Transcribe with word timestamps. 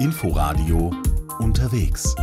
Inforadio 0.00 0.92
unterwegs. 1.40 2.14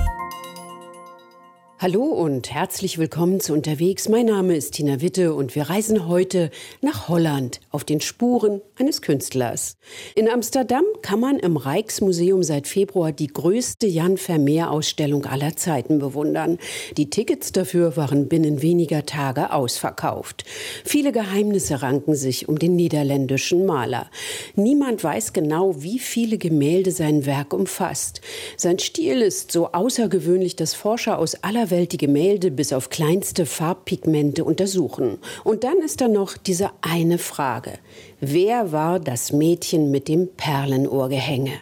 Hallo 1.77 2.03
und 2.03 2.53
herzlich 2.53 2.97
willkommen 2.99 3.41
zu 3.41 3.51
Unterwegs. 3.51 4.07
Mein 4.07 4.27
Name 4.27 4.55
ist 4.55 4.75
Tina 4.75 5.01
Witte 5.01 5.33
und 5.33 5.55
wir 5.55 5.63
reisen 5.63 6.07
heute 6.07 6.49
nach 6.79 7.09
Holland 7.09 7.59
auf 7.69 7.83
den 7.83 7.99
Spuren 7.99 8.61
eines 8.79 9.01
Künstlers. 9.01 9.75
In 10.15 10.29
Amsterdam 10.29 10.85
kann 11.01 11.19
man 11.19 11.37
im 11.37 11.57
Rijksmuseum 11.57 12.43
seit 12.43 12.69
Februar 12.69 13.11
die 13.11 13.27
größte 13.27 13.87
Jan 13.87 14.15
Vermeer 14.15 14.71
Ausstellung 14.71 15.25
aller 15.25 15.57
Zeiten 15.57 15.99
bewundern. 15.99 16.59
Die 16.95 17.09
Tickets 17.09 17.51
dafür 17.51 17.97
waren 17.97 18.29
binnen 18.29 18.61
weniger 18.61 19.05
Tage 19.05 19.51
ausverkauft. 19.51 20.45
Viele 20.85 21.11
Geheimnisse 21.11 21.81
ranken 21.81 22.15
sich 22.15 22.47
um 22.47 22.57
den 22.57 22.77
niederländischen 22.77 23.65
Maler. 23.65 24.09
Niemand 24.55 25.03
weiß 25.03 25.33
genau, 25.33 25.83
wie 25.83 25.99
viele 25.99 26.37
Gemälde 26.37 26.91
sein 26.91 27.25
Werk 27.25 27.53
umfasst. 27.53 28.21
Sein 28.55 28.79
Stil 28.79 29.21
ist 29.21 29.51
so 29.51 29.73
außergewöhnlich, 29.73 30.55
dass 30.55 30.73
Forscher 30.73 31.19
aus 31.19 31.35
aller 31.43 31.64
Welt 31.69 31.91
die 31.91 31.97
Gemälde 31.97 32.51
bis 32.51 32.73
auf 32.73 32.89
kleinste 32.89 33.45
Farbpigmente 33.45 34.43
untersuchen. 34.43 35.19
Und 35.43 35.63
dann 35.63 35.77
ist 35.79 36.01
da 36.01 36.07
noch 36.07 36.37
diese 36.37 36.71
eine 36.81 37.17
Frage. 37.17 37.73
Wer 38.19 38.71
war 38.71 38.99
das 38.99 39.31
Mädchen 39.31 39.91
mit 39.91 40.07
dem 40.07 40.29
Perlenohrgehänge? 40.35 41.53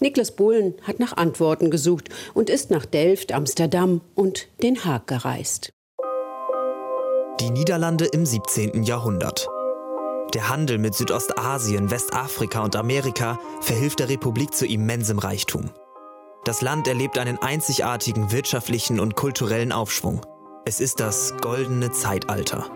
Niklas 0.00 0.32
Bohlen 0.32 0.74
hat 0.82 1.00
nach 1.00 1.16
Antworten 1.16 1.70
gesucht 1.70 2.08
und 2.34 2.50
ist 2.50 2.70
nach 2.70 2.86
Delft, 2.86 3.32
Amsterdam 3.32 4.00
und 4.14 4.48
Den 4.62 4.84
Haag 4.84 5.06
gereist. 5.06 5.72
Die 7.40 7.50
Niederlande 7.50 8.06
im 8.06 8.26
17. 8.26 8.82
Jahrhundert. 8.82 9.48
Der 10.34 10.48
Handel 10.48 10.78
mit 10.78 10.94
Südostasien, 10.94 11.90
Westafrika 11.90 12.62
und 12.62 12.76
Amerika 12.76 13.38
verhilft 13.60 13.98
der 13.98 14.08
Republik 14.08 14.54
zu 14.54 14.66
immensem 14.66 15.18
Reichtum. 15.18 15.70
Das 16.44 16.62
Land 16.62 16.88
erlebt 16.88 17.18
einen 17.18 17.38
einzigartigen 17.38 18.32
wirtschaftlichen 18.32 18.98
und 18.98 19.14
kulturellen 19.14 19.72
Aufschwung. 19.72 20.22
Es 20.64 20.80
ist 20.80 20.98
das 20.98 21.34
goldene 21.42 21.92
Zeitalter. 21.92 22.70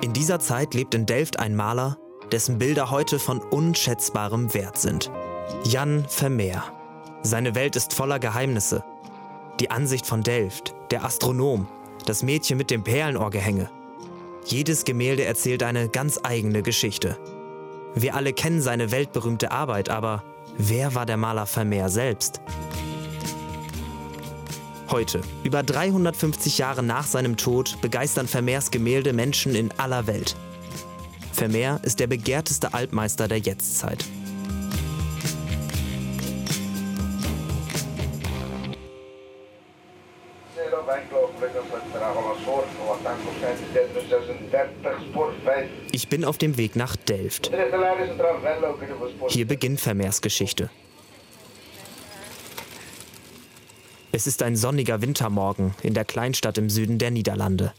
In 0.00 0.14
dieser 0.14 0.40
Zeit 0.40 0.72
lebt 0.72 0.94
in 0.94 1.04
Delft 1.04 1.38
ein 1.38 1.56
Maler, 1.56 1.98
dessen 2.32 2.58
Bilder 2.58 2.90
heute 2.90 3.18
von 3.18 3.40
unschätzbarem 3.40 4.54
Wert 4.54 4.78
sind. 4.78 5.10
Jan 5.64 6.06
Vermeer. 6.08 6.64
Seine 7.22 7.54
Welt 7.54 7.76
ist 7.76 7.92
voller 7.92 8.18
Geheimnisse. 8.18 8.82
Die 9.60 9.70
Ansicht 9.70 10.06
von 10.06 10.22
Delft, 10.22 10.74
der 10.90 11.04
Astronom, 11.04 11.68
das 12.06 12.22
Mädchen 12.22 12.56
mit 12.56 12.70
dem 12.70 12.82
Perlenohrgehänge. 12.82 13.70
Jedes 14.46 14.84
Gemälde 14.84 15.24
erzählt 15.24 15.62
eine 15.62 15.88
ganz 15.90 16.20
eigene 16.22 16.62
Geschichte. 16.62 17.18
Wir 17.94 18.14
alle 18.14 18.32
kennen 18.32 18.62
seine 18.62 18.90
weltberühmte 18.90 19.52
Arbeit, 19.52 19.90
aber 19.90 20.22
Wer 20.56 20.94
war 20.94 21.04
der 21.04 21.16
Maler 21.16 21.46
Vermeer 21.46 21.88
selbst? 21.88 22.40
Heute, 24.88 25.20
über 25.42 25.64
350 25.64 26.58
Jahre 26.58 26.82
nach 26.82 27.06
seinem 27.06 27.36
Tod, 27.36 27.80
begeistern 27.80 28.28
Vermeers 28.28 28.70
Gemälde 28.70 29.12
Menschen 29.12 29.56
in 29.56 29.72
aller 29.78 30.06
Welt. 30.06 30.36
Vermeer 31.32 31.80
ist 31.82 31.98
der 31.98 32.06
begehrteste 32.06 32.72
Altmeister 32.72 33.26
der 33.26 33.38
Jetztzeit. 33.38 34.04
Ich 45.92 46.08
bin 46.08 46.24
auf 46.24 46.38
dem 46.38 46.56
Weg 46.56 46.76
nach 46.76 46.96
Delft. 46.96 47.50
Hier 49.28 49.46
beginnt 49.46 49.80
Vermeers 49.80 50.20
Geschichte. 50.20 50.70
Es 54.12 54.26
ist 54.26 54.42
ein 54.42 54.54
sonniger 54.54 55.02
Wintermorgen 55.02 55.74
in 55.82 55.94
der 55.94 56.04
Kleinstadt 56.04 56.56
im 56.58 56.70
Süden 56.70 56.98
der 56.98 57.10
Niederlande. 57.10 57.72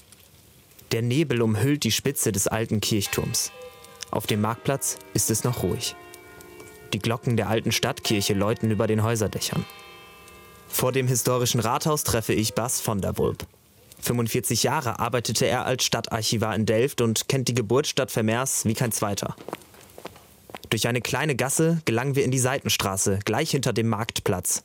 Der 0.92 1.02
Nebel 1.02 1.42
umhüllt 1.42 1.84
die 1.84 1.92
Spitze 1.92 2.32
des 2.32 2.48
alten 2.48 2.82
Kirchturms. 2.82 3.52
Auf 4.12 4.28
dem 4.28 4.42
Marktplatz 4.42 4.98
ist 5.14 5.32
es 5.32 5.44
noch 5.44 5.64
ruhig. 5.64 5.96
Die 6.94 7.00
Glocken 7.00 7.38
der 7.38 7.50
alten 7.50 7.72
Stadtkirche 7.72 8.34
läuten 8.34 8.70
über 8.70 8.88
den 8.88 9.04
Häuserdächern. 9.04 9.66
Vor 10.68 10.92
dem 10.92 11.08
historischen 11.08 11.60
Rathaus 11.60 12.04
treffe 12.04 12.34
ich 12.34 12.54
Bas 12.54 12.82
von 12.82 13.02
der 13.02 13.18
Wulp. 13.18 13.46
45 14.06 14.64
Jahre 14.64 15.00
arbeitete 15.00 15.46
er 15.48 15.66
als 15.66 15.84
Stadtarchivar 15.84 16.56
in 16.56 16.66
Delft 16.66 17.02
und 17.02 17.28
kennt 17.28 17.48
die 17.48 17.54
Geburtsstadt 17.54 18.12
Vermeers 18.12 18.66
wie 18.66 18.76
kein 18.76 18.92
zweiter. 18.92 19.36
Durch 20.70 20.88
eine 20.88 21.02
kleine 21.02 21.36
Gasse 21.36 21.82
gelangen 21.86 22.16
wir 22.16 22.24
in 22.24 22.32
die 22.32 22.40
Seitenstraße, 22.40 23.20
gleich 23.26 23.52
hinter 23.52 23.74
dem 23.74 23.88
Marktplatz. 23.88 24.64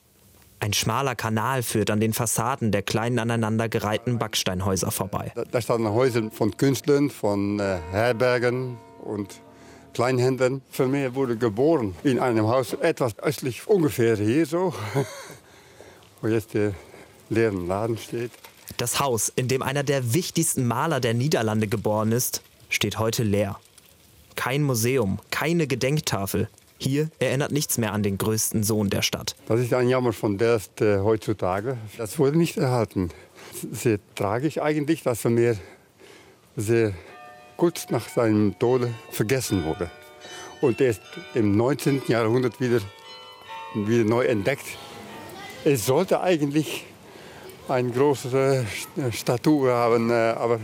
Ein 0.60 0.74
schmaler 0.74 1.14
Kanal 1.14 1.62
führt 1.62 1.90
an 1.90 2.00
den 2.00 2.12
Fassaden 2.12 2.70
der 2.70 2.82
kleinen 2.82 3.18
aneinandergereihten 3.18 4.18
Backsteinhäuser 4.18 4.90
vorbei. 4.90 5.32
Da 5.50 5.60
standen 5.62 5.88
Häuser 5.88 6.30
von 6.30 6.56
Künstlern, 6.56 7.08
von 7.08 7.58
äh, 7.60 7.78
Herbergen 7.92 8.76
und 9.02 9.40
Kleinhändlern. 9.94 10.60
Vermeer 10.70 11.14
wurde 11.14 11.36
geboren 11.36 11.94
in 12.04 12.18
einem 12.18 12.46
Haus 12.46 12.74
etwas 12.74 13.18
östlich, 13.20 13.66
ungefähr 13.66 14.16
hier 14.16 14.44
so, 14.44 14.74
wo 16.20 16.28
jetzt 16.28 16.52
der 16.52 16.74
leere 17.30 17.56
Laden 17.56 17.96
steht. 17.96 18.32
Das 18.80 18.98
Haus, 18.98 19.30
in 19.36 19.46
dem 19.46 19.60
einer 19.60 19.82
der 19.82 20.14
wichtigsten 20.14 20.66
Maler 20.66 21.00
der 21.00 21.12
Niederlande 21.12 21.68
geboren 21.68 22.12
ist, 22.12 22.40
steht 22.70 22.98
heute 22.98 23.22
leer. 23.22 23.60
Kein 24.36 24.62
Museum, 24.62 25.18
keine 25.30 25.66
Gedenktafel. 25.66 26.48
Hier 26.78 27.10
erinnert 27.18 27.52
nichts 27.52 27.76
mehr 27.76 27.92
an 27.92 28.02
den 28.02 28.16
größten 28.16 28.62
Sohn 28.62 28.88
der 28.88 29.02
Stadt. 29.02 29.36
Das 29.48 29.60
ist 29.60 29.74
ein 29.74 29.90
Jammer 29.90 30.14
von 30.14 30.38
Delft 30.38 30.80
äh, 30.80 31.00
heutzutage. 31.00 31.76
Das 31.98 32.18
wurde 32.18 32.38
nicht 32.38 32.56
erhalten. 32.56 33.10
Sehr 33.70 33.98
tragisch 34.14 34.56
eigentlich, 34.56 35.02
dass 35.02 35.26
er 35.26 35.30
mir 35.32 35.58
sehr 36.56 36.94
kurz 37.58 37.90
nach 37.90 38.08
seinem 38.08 38.58
Tode 38.58 38.94
vergessen 39.10 39.62
wurde. 39.66 39.90
Und 40.62 40.80
erst 40.80 41.02
im 41.34 41.54
19. 41.54 42.04
Jahrhundert 42.08 42.58
wieder, 42.62 42.80
wieder 43.74 44.04
neu 44.04 44.24
entdeckt. 44.24 44.64
Es 45.66 45.84
sollte 45.84 46.22
eigentlich 46.22 46.86
eine 47.70 47.90
große 47.90 48.66
äh, 48.96 49.12
Statue 49.12 49.72
haben. 49.72 50.10
Äh, 50.10 50.14
aber 50.36 50.60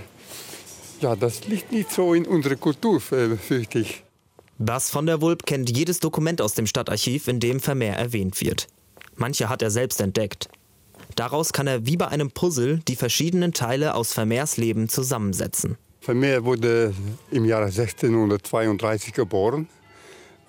ja, 1.01 1.17
das 1.17 1.47
liegt 1.47 1.73
nicht 1.73 1.91
so 1.91 2.15
in 2.15 2.27
unserer 2.27 2.57
Kultur, 2.57 3.01
fürchte 3.01 3.79
ich. 3.79 4.03
Bas 4.59 4.91
von 4.91 5.05
der 5.05 5.21
Wulp 5.21 5.45
kennt 5.45 5.77
jedes 5.77 6.01
Dokument 6.01 6.41
aus 6.41 6.55
dem 6.55 6.67
Stadtarchiv, 6.67 7.29
in 7.29 7.41
dem 7.41 7.61
Vermeer 7.61 7.97
erwähnt 7.97 8.41
wird. 8.41 8.69
Manche 9.15 9.49
hat 9.49 9.61
er 9.63 9.71
selbst 9.71 10.01
entdeckt. 10.01 10.49
Daraus 11.15 11.53
kann 11.53 11.67
er 11.67 11.87
wie 11.87 11.97
bei 11.97 12.09
einem 12.09 12.31
Puzzle 12.31 12.81
die 12.89 12.97
verschiedenen 12.97 13.53
Teile 13.53 13.95
aus 13.95 14.13
Vermeers 14.13 14.57
Leben 14.57 14.89
zusammensetzen. 14.89 15.77
Vermeer 16.01 16.45
wurde 16.45 16.95
im 17.31 17.45
Jahre 17.45 17.67
1632 17.67 19.13
geboren, 19.13 19.69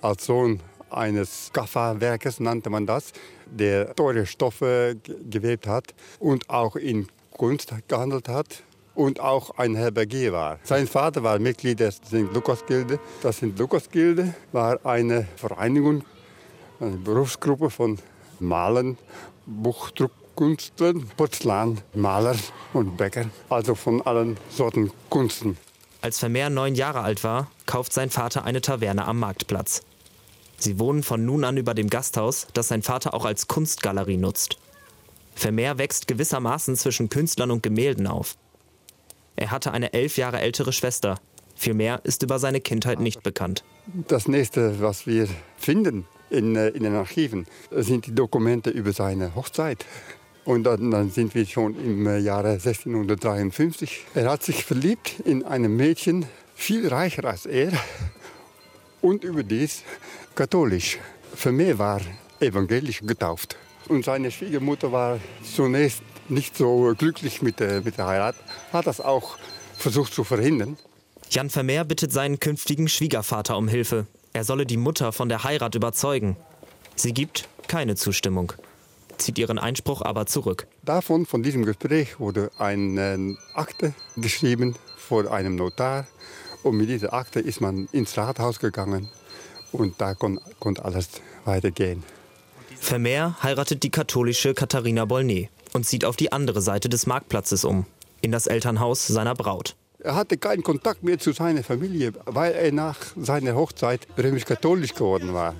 als 0.00 0.26
Sohn 0.26 0.60
eines 0.90 1.50
Kafferwerkes 1.52 2.40
nannte 2.40 2.70
man 2.70 2.86
das, 2.86 3.12
der 3.50 3.94
teure 3.94 4.26
Stoffe 4.26 4.96
gewebt 5.28 5.66
hat 5.66 5.94
und 6.18 6.48
auch 6.50 6.76
in 6.76 7.08
Kunst 7.36 7.72
gehandelt 7.88 8.28
hat 8.28 8.62
und 8.94 9.20
auch 9.20 9.50
ein 9.58 9.76
Herbergier 9.76 10.32
war. 10.32 10.58
Sein 10.64 10.88
Vater 10.88 11.22
war 11.22 11.38
Mitglied 11.38 11.78
der 11.78 11.92
St. 11.92 12.34
Lukas-Gilde. 12.34 12.98
Das 13.22 13.36
St. 13.36 13.56
Lukas-Gilde 13.56 14.34
war 14.50 14.84
eine 14.84 15.26
Vereinigung, 15.36 16.04
eine 16.80 16.96
Berufsgruppe 16.96 17.70
von 17.70 17.98
Malern, 18.40 18.98
Buchdruckkünstlern, 19.46 21.08
Porzellanmalern 21.16 22.38
und 22.72 22.96
Bäckern, 22.96 23.30
also 23.48 23.74
von 23.76 24.02
allen 24.02 24.36
Sorten 24.50 24.90
Kunsten. 25.08 25.56
Als 26.00 26.18
Vermeer 26.18 26.50
neun 26.50 26.74
Jahre 26.74 27.00
alt 27.00 27.24
war, 27.24 27.50
kauft 27.66 27.92
sein 27.92 28.10
Vater 28.10 28.44
eine 28.44 28.60
Taverne 28.60 29.04
am 29.06 29.18
Marktplatz. 29.18 29.82
Sie 30.58 30.78
wohnen 30.78 31.04
von 31.04 31.24
nun 31.24 31.44
an 31.44 31.56
über 31.56 31.72
dem 31.72 31.88
Gasthaus, 31.88 32.48
das 32.52 32.68
sein 32.68 32.82
Vater 32.82 33.14
auch 33.14 33.24
als 33.24 33.46
Kunstgalerie 33.46 34.16
nutzt. 34.16 34.58
Vermeer 35.34 35.78
wächst 35.78 36.08
gewissermaßen 36.08 36.74
zwischen 36.76 37.08
Künstlern 37.08 37.52
und 37.52 37.62
Gemälden 37.62 38.08
auf. 38.08 38.36
Er 39.36 39.52
hatte 39.52 39.70
eine 39.70 39.92
elf 39.92 40.16
Jahre 40.16 40.40
ältere 40.40 40.72
Schwester. 40.72 41.20
Viel 41.54 41.74
mehr 41.74 42.00
ist 42.02 42.24
über 42.24 42.40
seine 42.40 42.60
Kindheit 42.60 42.98
nicht 42.98 43.22
bekannt. 43.22 43.62
Das 44.08 44.26
nächste, 44.26 44.80
was 44.80 45.06
wir 45.06 45.28
finden 45.56 46.06
in, 46.28 46.56
äh, 46.56 46.68
in 46.68 46.82
den 46.82 46.94
Archiven, 46.96 47.46
sind 47.70 48.06
die 48.06 48.14
Dokumente 48.14 48.70
über 48.70 48.92
seine 48.92 49.36
Hochzeit. 49.36 49.86
Und 50.44 50.64
dann, 50.64 50.90
dann, 50.90 51.10
sind 51.10 51.36
wir 51.36 51.46
schon 51.46 51.76
im 51.76 52.06
äh, 52.06 52.18
Jahre 52.18 52.52
1653. 52.52 54.06
Er 54.14 54.30
hat 54.30 54.42
sich 54.42 54.64
verliebt 54.64 55.20
in 55.24 55.44
ein 55.44 55.62
Mädchen, 55.76 56.26
viel 56.54 56.88
reicher 56.88 57.24
als 57.26 57.46
er 57.46 57.72
und 59.00 59.22
überdies 59.22 59.84
katholisch. 60.38 60.98
Für 61.34 61.50
mich 61.50 61.76
war 61.78 62.00
evangelisch 62.38 63.00
getauft. 63.00 63.56
Und 63.88 64.04
seine 64.04 64.30
Schwiegermutter 64.30 64.92
war 64.92 65.18
zunächst 65.42 66.02
nicht 66.28 66.56
so 66.56 66.94
glücklich 66.96 67.42
mit 67.42 67.58
der, 67.58 67.80
mit 67.82 67.98
der 67.98 68.06
Heirat, 68.06 68.36
hat 68.72 68.86
das 68.86 69.00
auch 69.00 69.36
versucht 69.76 70.14
zu 70.14 70.22
verhindern. 70.22 70.76
Jan 71.30 71.50
Vermeer 71.50 71.84
bittet 71.84 72.12
seinen 72.12 72.38
künftigen 72.38 72.86
Schwiegervater 72.88 73.56
um 73.56 73.66
Hilfe. 73.66 74.06
Er 74.32 74.44
solle 74.44 74.64
die 74.64 74.76
Mutter 74.76 75.10
von 75.10 75.28
der 75.28 75.42
Heirat 75.42 75.74
überzeugen. 75.74 76.36
Sie 76.94 77.12
gibt, 77.12 77.48
keine 77.66 77.96
Zustimmung, 77.96 78.52
zieht 79.16 79.38
ihren 79.38 79.58
Einspruch 79.58 80.02
aber 80.02 80.26
zurück. 80.26 80.68
Davon, 80.84 81.26
von 81.26 81.42
diesem 81.42 81.64
Gespräch, 81.64 82.20
wurde 82.20 82.52
eine 82.58 83.36
Akte 83.54 83.92
geschrieben 84.16 84.76
vor 84.96 85.32
einem 85.32 85.56
Notar. 85.56 86.06
Und 86.62 86.76
mit 86.76 86.88
dieser 86.88 87.12
Akte 87.12 87.40
ist 87.40 87.60
man 87.60 87.88
ins 87.90 88.16
Rathaus 88.16 88.60
gegangen 88.60 89.10
und 89.72 90.00
da 90.00 90.14
kon, 90.14 90.40
konnte 90.58 90.84
alles 90.84 91.08
weitergehen. 91.44 92.02
Vermeer 92.80 93.36
heiratet 93.42 93.82
die 93.82 93.90
katholische 93.90 94.54
Katharina 94.54 95.04
Bolnet 95.04 95.48
und 95.72 95.84
zieht 95.84 96.04
auf 96.04 96.16
die 96.16 96.32
andere 96.32 96.60
Seite 96.60 96.88
des 96.88 97.06
Marktplatzes 97.06 97.64
um, 97.64 97.86
in 98.20 98.32
das 98.32 98.46
Elternhaus 98.46 99.06
seiner 99.06 99.34
Braut. 99.34 99.74
Er 100.00 100.14
hatte 100.14 100.38
keinen 100.38 100.62
Kontakt 100.62 101.02
mehr 101.02 101.18
zu 101.18 101.32
seiner 101.32 101.64
Familie, 101.64 102.12
weil 102.24 102.52
er 102.52 102.70
nach 102.72 102.98
seiner 103.16 103.56
Hochzeit 103.56 104.06
römisch-katholisch 104.16 104.94
geworden 104.94 105.34
war. 105.34 105.56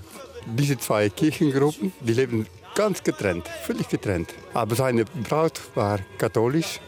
Diese 0.47 0.79
zwei 0.79 1.09
Kirchengruppen, 1.09 1.93
die 2.01 2.13
leben 2.13 2.47
ganz 2.77 3.03
getrennt, 3.03 3.49
völlig 3.65 3.89
getrennt. 3.89 4.33
Aber 4.55 4.77
seine 4.77 5.05
Braut 5.05 5.61
war 5.75 5.99
katholisch 6.19 6.81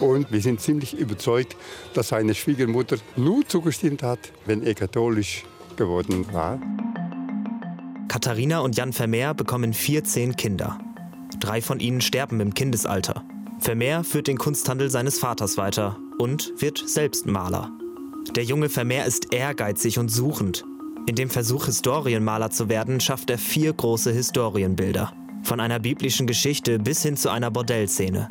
und 0.00 0.32
wir 0.32 0.40
sind 0.40 0.60
ziemlich 0.60 0.94
überzeugt, 0.94 1.56
dass 1.92 2.08
seine 2.08 2.34
Schwiegermutter 2.34 2.96
nur 3.16 3.46
zugestimmt 3.46 4.02
hat, 4.02 4.18
wenn 4.46 4.62
er 4.62 4.74
katholisch 4.74 5.44
geworden 5.76 6.26
war. 6.32 6.60
Katharina 8.08 8.60
und 8.60 8.76
Jan 8.76 8.92
Vermeer 8.92 9.34
bekommen 9.34 9.72
14 9.72 10.36
Kinder. 10.36 10.78
Drei 11.40 11.62
von 11.62 11.80
ihnen 11.80 12.00
sterben 12.00 12.40
im 12.40 12.54
Kindesalter. 12.54 13.24
Vermeer 13.58 14.04
führt 14.04 14.26
den 14.26 14.38
Kunsthandel 14.38 14.90
seines 14.90 15.18
Vaters 15.18 15.56
weiter 15.56 15.96
und 16.18 16.52
wird 16.58 16.82
selbst 16.86 17.26
Maler. 17.26 17.70
Der 18.36 18.44
junge 18.44 18.68
Vermeer 18.68 19.06
ist 19.06 19.32
ehrgeizig 19.32 19.98
und 19.98 20.08
suchend. 20.08 20.64
In 21.06 21.16
dem 21.16 21.30
Versuch, 21.30 21.66
Historienmaler 21.66 22.50
zu 22.50 22.68
werden, 22.68 23.00
schafft 23.00 23.30
er 23.30 23.38
vier 23.38 23.72
große 23.72 24.12
Historienbilder. 24.12 25.12
Von 25.42 25.58
einer 25.58 25.80
biblischen 25.80 26.26
Geschichte 26.26 26.78
bis 26.78 27.02
hin 27.02 27.16
zu 27.16 27.30
einer 27.30 27.50
Bordellszene. 27.50 28.28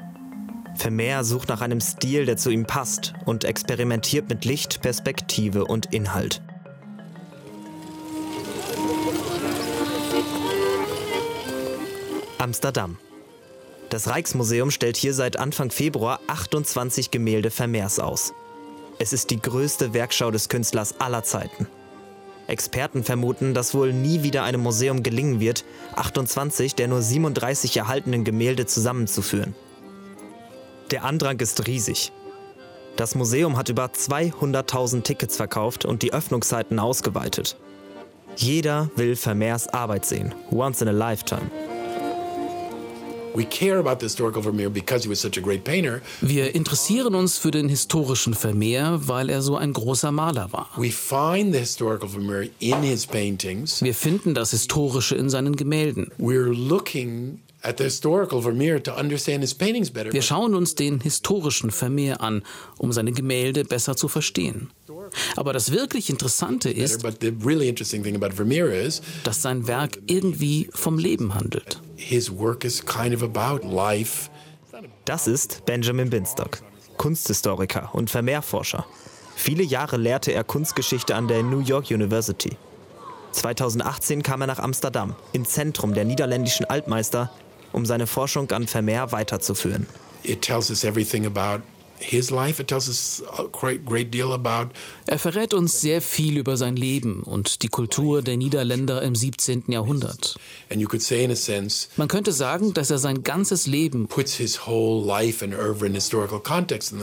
Vermeer 0.76 1.24
sucht 1.24 1.50
nach 1.50 1.62
einem 1.62 1.82
Stil, 1.82 2.26
der 2.26 2.38
zu 2.38 2.50
ihm 2.50 2.66
passt 2.66 3.14
und 3.26 3.44
experimentiert 3.44 4.30
mit 4.30 4.46
Licht, 4.46 4.82
Perspektive 4.82 5.66
und 5.66 5.88
Inhalt. 5.88 6.42
Amsterdam. 12.42 12.98
Das 13.90 14.08
Rijksmuseum 14.08 14.72
stellt 14.72 14.98
hier 14.98 15.14
seit 15.14 15.38
Anfang 15.38 15.70
Februar 15.70 16.20
28 16.26 17.12
Gemälde 17.12 17.52
Vermeers 17.52 18.00
aus. 18.00 18.34
Es 18.98 19.14
ist 19.14 19.30
die 19.30 19.40
größte 19.40 19.94
Werkschau 19.94 20.32
des 20.32 20.50
Künstlers 20.50 21.00
aller 21.00 21.24
Zeiten. 21.24 21.68
Experten 22.48 23.04
vermuten, 23.04 23.54
dass 23.54 23.76
wohl 23.76 23.94
nie 23.94 24.24
wieder 24.24 24.44
einem 24.44 24.62
Museum 24.62 25.04
gelingen 25.04 25.40
wird, 25.40 25.66
28 25.96 26.74
der 26.74 26.88
nur 26.88 27.04
37 27.04 27.78
erhaltenen 27.78 28.24
Gemälde 28.24 28.66
zusammenzuführen. 28.66 29.54
Der 30.90 31.04
Andrang 31.04 31.40
ist 31.40 31.68
riesig. 31.68 32.12
Das 32.96 33.14
Museum 33.14 33.56
hat 33.56 33.70
über 33.70 33.86
200.000 33.86 35.04
Tickets 35.04 35.38
verkauft 35.38 35.86
und 35.86 36.02
die 36.02 36.12
Öffnungszeiten 36.12 36.80
ausgeweitet. 36.80 37.56
Jeder 38.36 38.90
will 38.96 39.16
Vermeers 39.16 39.68
Arbeit 39.68 40.06
sehen, 40.06 40.34
once 40.50 40.82
in 40.82 40.88
a 40.88 40.92
lifetime. 40.92 41.52
Wir 46.22 46.54
interessieren 46.54 47.16
uns 47.16 47.38
für 47.38 47.52
den 47.52 47.70
historischen 47.70 48.34
Vermeer, 48.34 49.00
weil 49.06 49.30
er 49.30 49.42
so 49.42 49.56
ein 49.56 49.72
großer 49.72 50.12
Maler 50.12 50.52
war. 50.52 50.70
Wir 53.82 53.96
finden 53.96 54.34
das 54.34 54.52
Historische 54.52 55.16
in 55.16 55.30
seinen 55.30 55.56
Gemälden. 55.56 56.12
Wir 60.12 60.22
schauen 60.22 60.56
uns 60.56 60.76
den 60.76 61.00
historischen 61.00 61.72
Vermeer 61.72 62.22
an, 62.22 62.44
um 62.78 62.92
seine 62.92 63.12
Gemälde 63.12 63.64
besser 63.64 63.96
zu 63.96 64.08
verstehen. 64.08 64.72
Aber 65.36 65.54
das 65.54 65.72
wirklich 65.72 66.10
Interessante 66.10 66.70
ist, 66.70 67.04
dass 69.24 69.42
sein 69.42 69.68
Werk 69.68 70.00
irgendwie 70.08 70.70
vom 70.74 70.98
Leben 70.98 71.34
handelt. 71.34 71.82
Das 75.06 75.28
ist 75.28 75.66
Benjamin 75.66 76.10
Binstock, 76.10 76.60
Kunsthistoriker 76.98 77.90
und 77.94 78.10
Vermehrforscher. 78.10 78.86
Viele 79.36 79.64
Jahre 79.64 79.98
lehrte 79.98 80.32
er 80.32 80.44
Kunstgeschichte 80.44 81.16
an 81.16 81.28
der 81.28 81.44
New 81.44 81.60
York 81.60 81.90
University. 81.90 82.58
2018 83.32 84.24
kam 84.24 84.42
er 84.42 84.48
nach 84.48 84.60
Amsterdam, 84.60 85.16
im 85.32 85.46
Zentrum 85.46 85.94
der 85.94 86.06
niederländischen 86.06 86.66
Altmeister, 86.66 87.32
um 87.72 87.86
seine 87.86 88.08
Forschung 88.08 88.52
an 88.52 88.68
Vermeer 88.68 89.12
weiterzuführen. 89.12 89.88
It 90.24 90.42
tells 90.42 90.70
us 90.70 90.84
everything 90.84 91.26
about 91.26 91.64
er 95.06 95.20
verrät 95.20 95.54
uns 95.54 95.82
sehr 95.82 96.02
viel 96.02 96.38
über 96.38 96.58
sein 96.58 96.76
Leben 96.76 97.24
und 97.24 97.64
die 97.64 97.68
Kultur 97.68 98.22
der 98.22 98.38
Niederländer 98.38 99.02
im 99.02 99.16
17. 99.16 99.66
Jahrhundert. 99.68 100.38
Man 101.98 102.08
könnte 102.08 102.32
sagen, 102.32 102.74
dass 102.74 102.90
er 102.90 102.98
sein 102.98 103.24
ganzes 103.24 103.68
Leben 103.68 104.08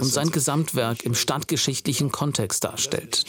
und 0.01 0.07
sein 0.07 0.31
Gesamtwerk 0.31 1.05
im 1.05 1.15
stadtgeschichtlichen 1.15 2.11
Kontext 2.11 2.65
darstellt. 2.65 3.25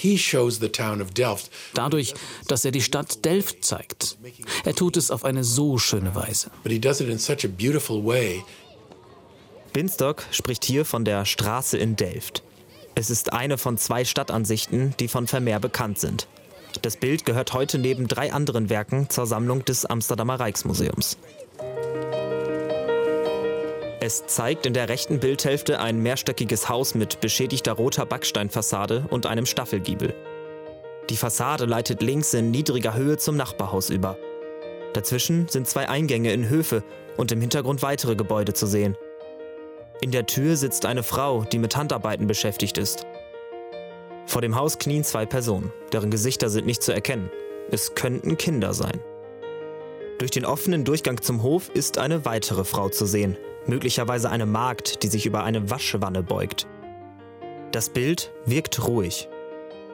Dadurch, 1.74 2.14
dass 2.48 2.66
er 2.66 2.72
die 2.72 2.82
Stadt 2.82 3.26
Delft 3.26 3.64
zeigt. 3.64 4.18
Er 4.64 4.76
tut 4.76 4.98
es 4.98 5.12
auf 5.12 5.26
eine 5.26 5.44
so 5.44 5.78
schöne 5.78 6.16
Weise. 6.16 6.52
Binstock 9.80 10.26
spricht 10.32 10.66
hier 10.66 10.84
von 10.84 11.06
der 11.06 11.24
Straße 11.24 11.78
in 11.78 11.96
Delft. 11.96 12.44
Es 12.96 13.10
ist 13.10 13.32
eine 13.32 13.58
von 13.58 13.78
zwei 13.78 14.04
Stadtansichten, 14.04 14.94
die 15.00 15.08
von 15.08 15.26
Vermeer 15.26 15.62
bekannt 15.62 16.00
sind. 16.00 16.28
Das 16.82 16.98
Bild 16.98 17.24
gehört 17.24 17.54
heute 17.54 17.80
neben 17.80 18.10
drei 18.10 18.34
anderen 18.34 18.70
Werken 18.70 19.10
zur 19.10 19.26
Sammlung 19.26 19.64
des 19.64 19.86
Amsterdamer 19.86 20.38
Rijksmuseums. 20.38 21.18
Es 24.02 24.28
zeigt 24.28 24.66
in 24.66 24.74
der 24.74 24.90
rechten 24.90 25.22
Bildhälfte 25.22 25.80
ein 25.80 26.04
mehrstöckiges 26.04 26.68
Haus 26.68 26.94
mit 26.94 27.22
beschädigter 27.22 27.72
roter 27.72 28.06
Backsteinfassade 28.06 29.06
und 29.10 29.28
einem 29.28 29.46
Staffelgiebel. 29.46 30.14
Die 31.10 31.16
Fassade 31.16 31.64
leitet 31.64 32.02
links 32.02 32.34
in 32.34 32.52
niedriger 32.52 32.96
Höhe 32.96 33.16
zum 33.16 33.38
Nachbarhaus 33.38 33.90
über. 33.90 34.18
Dazwischen 34.92 35.48
sind 35.48 35.70
zwei 35.70 35.88
Eingänge 35.88 36.34
in 36.34 36.50
Höfe 36.50 36.84
und 37.16 37.32
im 37.32 37.40
Hintergrund 37.40 37.82
weitere 37.82 38.18
Gebäude 38.18 38.52
zu 38.52 38.68
sehen. 38.68 38.98
In 40.02 40.12
der 40.12 40.26
Tür 40.26 40.56
sitzt 40.56 40.86
eine 40.86 41.04
Frau, 41.04 41.44
die 41.44 41.60
mit 41.60 41.76
Handarbeiten 41.76 42.26
beschäftigt 42.26 42.78
ist. 42.78 43.06
Vor 44.26 44.42
dem 44.42 44.56
Haus 44.56 44.78
knien 44.78 45.04
zwei 45.04 45.26
Personen, 45.26 45.74
deren 45.92 46.10
Gesichter 46.10 46.50
sind 46.50 46.66
nicht 46.66 46.82
zu 46.82 46.94
erkennen. 46.94 47.30
Es 47.70 47.96
könnten 47.96 48.38
Kinder 48.38 48.74
sein. 48.74 49.02
Durch 50.20 50.32
den 50.32 50.46
offenen 50.46 50.86
Durchgang 50.86 51.22
zum 51.22 51.44
Hof 51.44 51.70
ist 51.70 51.98
eine 51.98 52.24
weitere 52.26 52.64
Frau 52.64 52.90
zu 52.90 53.06
sehen, 53.06 53.38
möglicherweise 53.68 54.30
eine 54.30 54.46
Magd, 54.46 55.04
die 55.04 55.08
sich 55.08 55.26
über 55.26 55.44
eine 55.44 55.70
Waschwanne 55.70 56.24
beugt. 56.24 56.68
Das 57.72 57.90
Bild 57.90 58.32
wirkt 58.46 58.88
ruhig. 58.88 59.28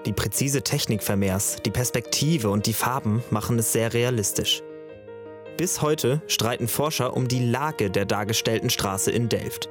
Die 0.05 0.13
präzise 0.13 0.61
Technik 0.61 1.01
Vermeers, 1.01 1.57
die 1.65 1.71
Perspektive 1.71 2.49
und 2.49 2.67
die 2.67 2.73
Farben 2.73 3.23
machen 3.31 3.57
es 3.57 3.73
sehr 3.73 3.93
realistisch. 3.93 4.61
Bis 5.57 5.81
heute 5.81 6.21
streiten 6.27 6.67
Forscher 6.67 7.15
um 7.15 7.27
die 7.27 7.43
Lage 7.43 7.89
der 7.89 8.05
dargestellten 8.05 8.69
Straße 8.69 9.09
in 9.09 9.29
Delft. 9.29 9.69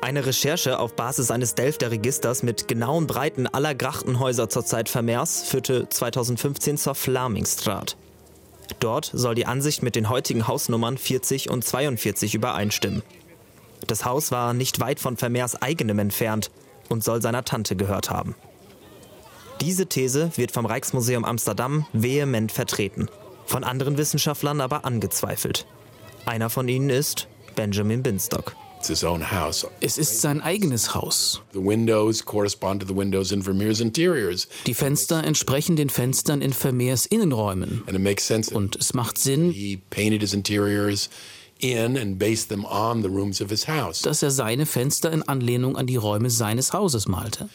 Eine 0.00 0.24
Recherche 0.24 0.78
auf 0.78 0.94
Basis 0.94 1.32
eines 1.32 1.56
Delfter 1.56 1.90
Registers 1.90 2.44
mit 2.44 2.68
genauen 2.68 3.08
Breiten 3.08 3.48
aller 3.48 3.74
Grachtenhäuser 3.74 4.48
zur 4.48 4.64
Zeit 4.64 4.88
Vermeers 4.88 5.42
führte 5.42 5.88
2015 5.88 6.78
zur 6.78 6.94
Flamingstraat. 6.94 7.96
Dort 8.78 9.10
soll 9.12 9.34
die 9.34 9.46
Ansicht 9.46 9.82
mit 9.82 9.96
den 9.96 10.08
heutigen 10.08 10.46
Hausnummern 10.46 10.98
40 10.98 11.50
und 11.50 11.64
42 11.64 12.36
übereinstimmen. 12.36 13.02
Das 13.88 14.04
Haus 14.04 14.30
war 14.30 14.54
nicht 14.54 14.78
weit 14.78 15.00
von 15.00 15.16
Vermeers 15.16 15.60
eigenem 15.60 15.98
entfernt 15.98 16.52
und 16.88 17.02
soll 17.02 17.20
seiner 17.20 17.44
Tante 17.44 17.74
gehört 17.74 18.08
haben. 18.08 18.36
Diese 19.60 19.86
These 19.86 20.30
wird 20.36 20.52
vom 20.52 20.66
Rijksmuseum 20.66 21.24
Amsterdam 21.24 21.86
vehement 21.92 22.52
vertreten, 22.52 23.08
von 23.46 23.64
anderen 23.64 23.98
Wissenschaftlern 23.98 24.60
aber 24.60 24.84
angezweifelt. 24.84 25.66
Einer 26.24 26.50
von 26.50 26.68
ihnen 26.68 26.88
ist 26.88 27.26
Benjamin 27.56 28.04
Binstock. 28.04 28.54
Es 29.80 29.98
ist 29.98 30.20
sein 30.20 30.40
eigenes 30.40 30.94
Haus. 30.94 31.42
Die 34.66 34.74
Fenster 34.74 35.24
entsprechen 35.24 35.76
den 35.76 35.90
Fenstern 35.90 36.40
in 36.42 36.52
Vermeers 36.52 37.06
Innenräumen. 37.06 37.82
Und 38.48 38.76
es 38.76 38.94
macht 38.94 39.18
Sinn, 39.18 39.54
dass 44.02 44.22
er 44.22 44.30
seine 44.30 44.66
Fenster 44.66 45.12
in 45.12 45.22
Anlehnung 45.24 45.76
an 45.76 45.86
die 45.86 45.96
Räume 45.96 46.30
seines 46.30 46.72
Hauses 46.72 47.08
malte. 47.08 47.48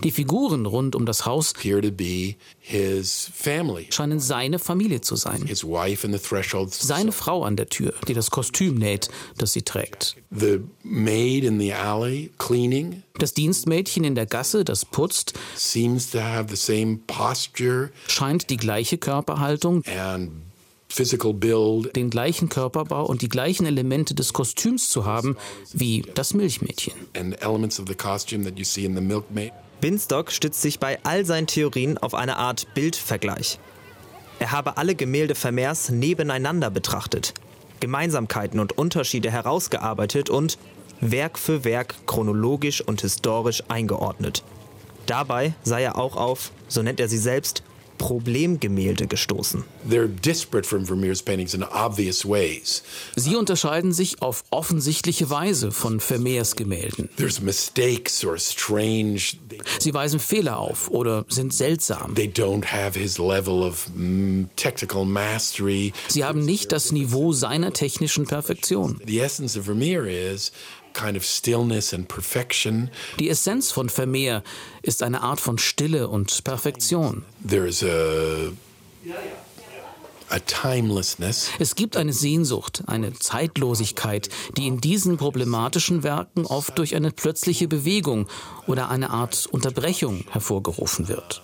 Die 0.00 0.10
Figuren 0.10 0.64
rund 0.64 0.96
um 0.96 1.04
das 1.04 1.26
Haus 1.26 1.52
scheinen 3.90 4.18
seine 4.18 4.58
Familie 4.58 5.02
zu 5.02 5.14
sein. 5.14 5.44
Seine 6.74 7.12
Frau 7.12 7.44
an 7.44 7.56
der 7.56 7.68
Tür, 7.68 7.92
die 8.08 8.14
das 8.14 8.30
Kostüm 8.30 8.76
näht, 8.76 9.10
das 9.36 9.52
sie 9.52 9.62
trägt. 9.62 10.16
Das 13.18 13.34
Dienstmädchen 13.34 14.04
in 14.04 14.14
der 14.14 14.26
Gasse, 14.26 14.64
das 14.64 14.84
putzt, 14.86 15.34
scheint 18.08 18.48
die 18.50 18.56
gleiche 18.56 18.96
Körperhaltung 18.98 19.82
den 21.94 22.10
gleichen 22.10 22.48
Körperbau 22.48 23.04
und 23.06 23.22
die 23.22 23.28
gleichen 23.28 23.66
Elemente 23.66 24.14
des 24.14 24.32
Kostüms 24.32 24.88
zu 24.88 25.04
haben 25.04 25.36
wie 25.72 26.04
das 26.14 26.34
Milchmädchen. 26.34 26.94
Binstock 29.80 30.32
stützt 30.32 30.62
sich 30.62 30.78
bei 30.78 30.98
all 31.04 31.26
seinen 31.26 31.46
Theorien 31.46 31.98
auf 31.98 32.14
eine 32.14 32.36
Art 32.36 32.72
Bildvergleich. 32.74 33.58
Er 34.38 34.52
habe 34.52 34.76
alle 34.76 34.94
Gemälde 34.94 35.34
Vermeers 35.34 35.90
nebeneinander 35.90 36.70
betrachtet, 36.70 37.34
Gemeinsamkeiten 37.80 38.60
und 38.60 38.76
Unterschiede 38.76 39.30
herausgearbeitet 39.30 40.30
und 40.30 40.58
Werk 41.00 41.38
für 41.38 41.64
Werk 41.64 41.94
chronologisch 42.06 42.80
und 42.80 43.02
historisch 43.02 43.62
eingeordnet. 43.68 44.42
Dabei 45.06 45.54
sei 45.62 45.82
er 45.82 45.98
auch 45.98 46.16
auf, 46.16 46.52
so 46.68 46.82
nennt 46.82 47.00
er 47.00 47.08
sie 47.08 47.18
selbst, 47.18 47.62
Problemgemälde 47.98 49.06
gestoßen. 49.06 49.64
Sie 53.16 53.36
unterscheiden 53.36 53.92
sich 53.92 54.22
auf 54.22 54.44
offensichtliche 54.50 55.30
Weise 55.30 55.72
von 55.72 56.00
Vermeers 56.00 56.56
Gemälden. 56.56 57.08
Sie 59.78 59.94
weisen 59.94 60.20
Fehler 60.20 60.58
auf 60.58 60.90
oder 60.90 61.24
sind 61.28 61.54
seltsam. 61.54 62.14
Mm, 63.94 64.44
Sie 66.08 66.24
haben 66.24 66.44
nicht 66.44 66.72
das 66.72 66.92
Niveau 66.92 67.32
seiner 67.32 67.72
technischen 67.72 68.26
Perfektion. 68.26 69.00
Die 73.18 73.28
Essenz 73.28 73.70
von 73.70 73.88
Vermeer 73.88 74.42
ist 74.82 75.02
eine 75.02 75.22
Art 75.22 75.40
von 75.40 75.58
Stille 75.58 76.08
und 76.08 76.44
Perfektion. 76.44 77.24
Es 81.58 81.74
gibt 81.74 81.96
eine 81.96 82.12
Sehnsucht, 82.12 82.82
eine 82.86 83.12
Zeitlosigkeit, 83.12 84.28
die 84.56 84.66
in 84.66 84.80
diesen 84.80 85.18
problematischen 85.18 86.02
Werken 86.02 86.46
oft 86.46 86.78
durch 86.78 86.96
eine 86.96 87.10
plötzliche 87.10 87.68
Bewegung 87.68 88.26
oder 88.66 88.88
eine 88.90 89.10
Art 89.10 89.46
Unterbrechung 89.50 90.24
hervorgerufen 90.30 91.08
wird. 91.08 91.42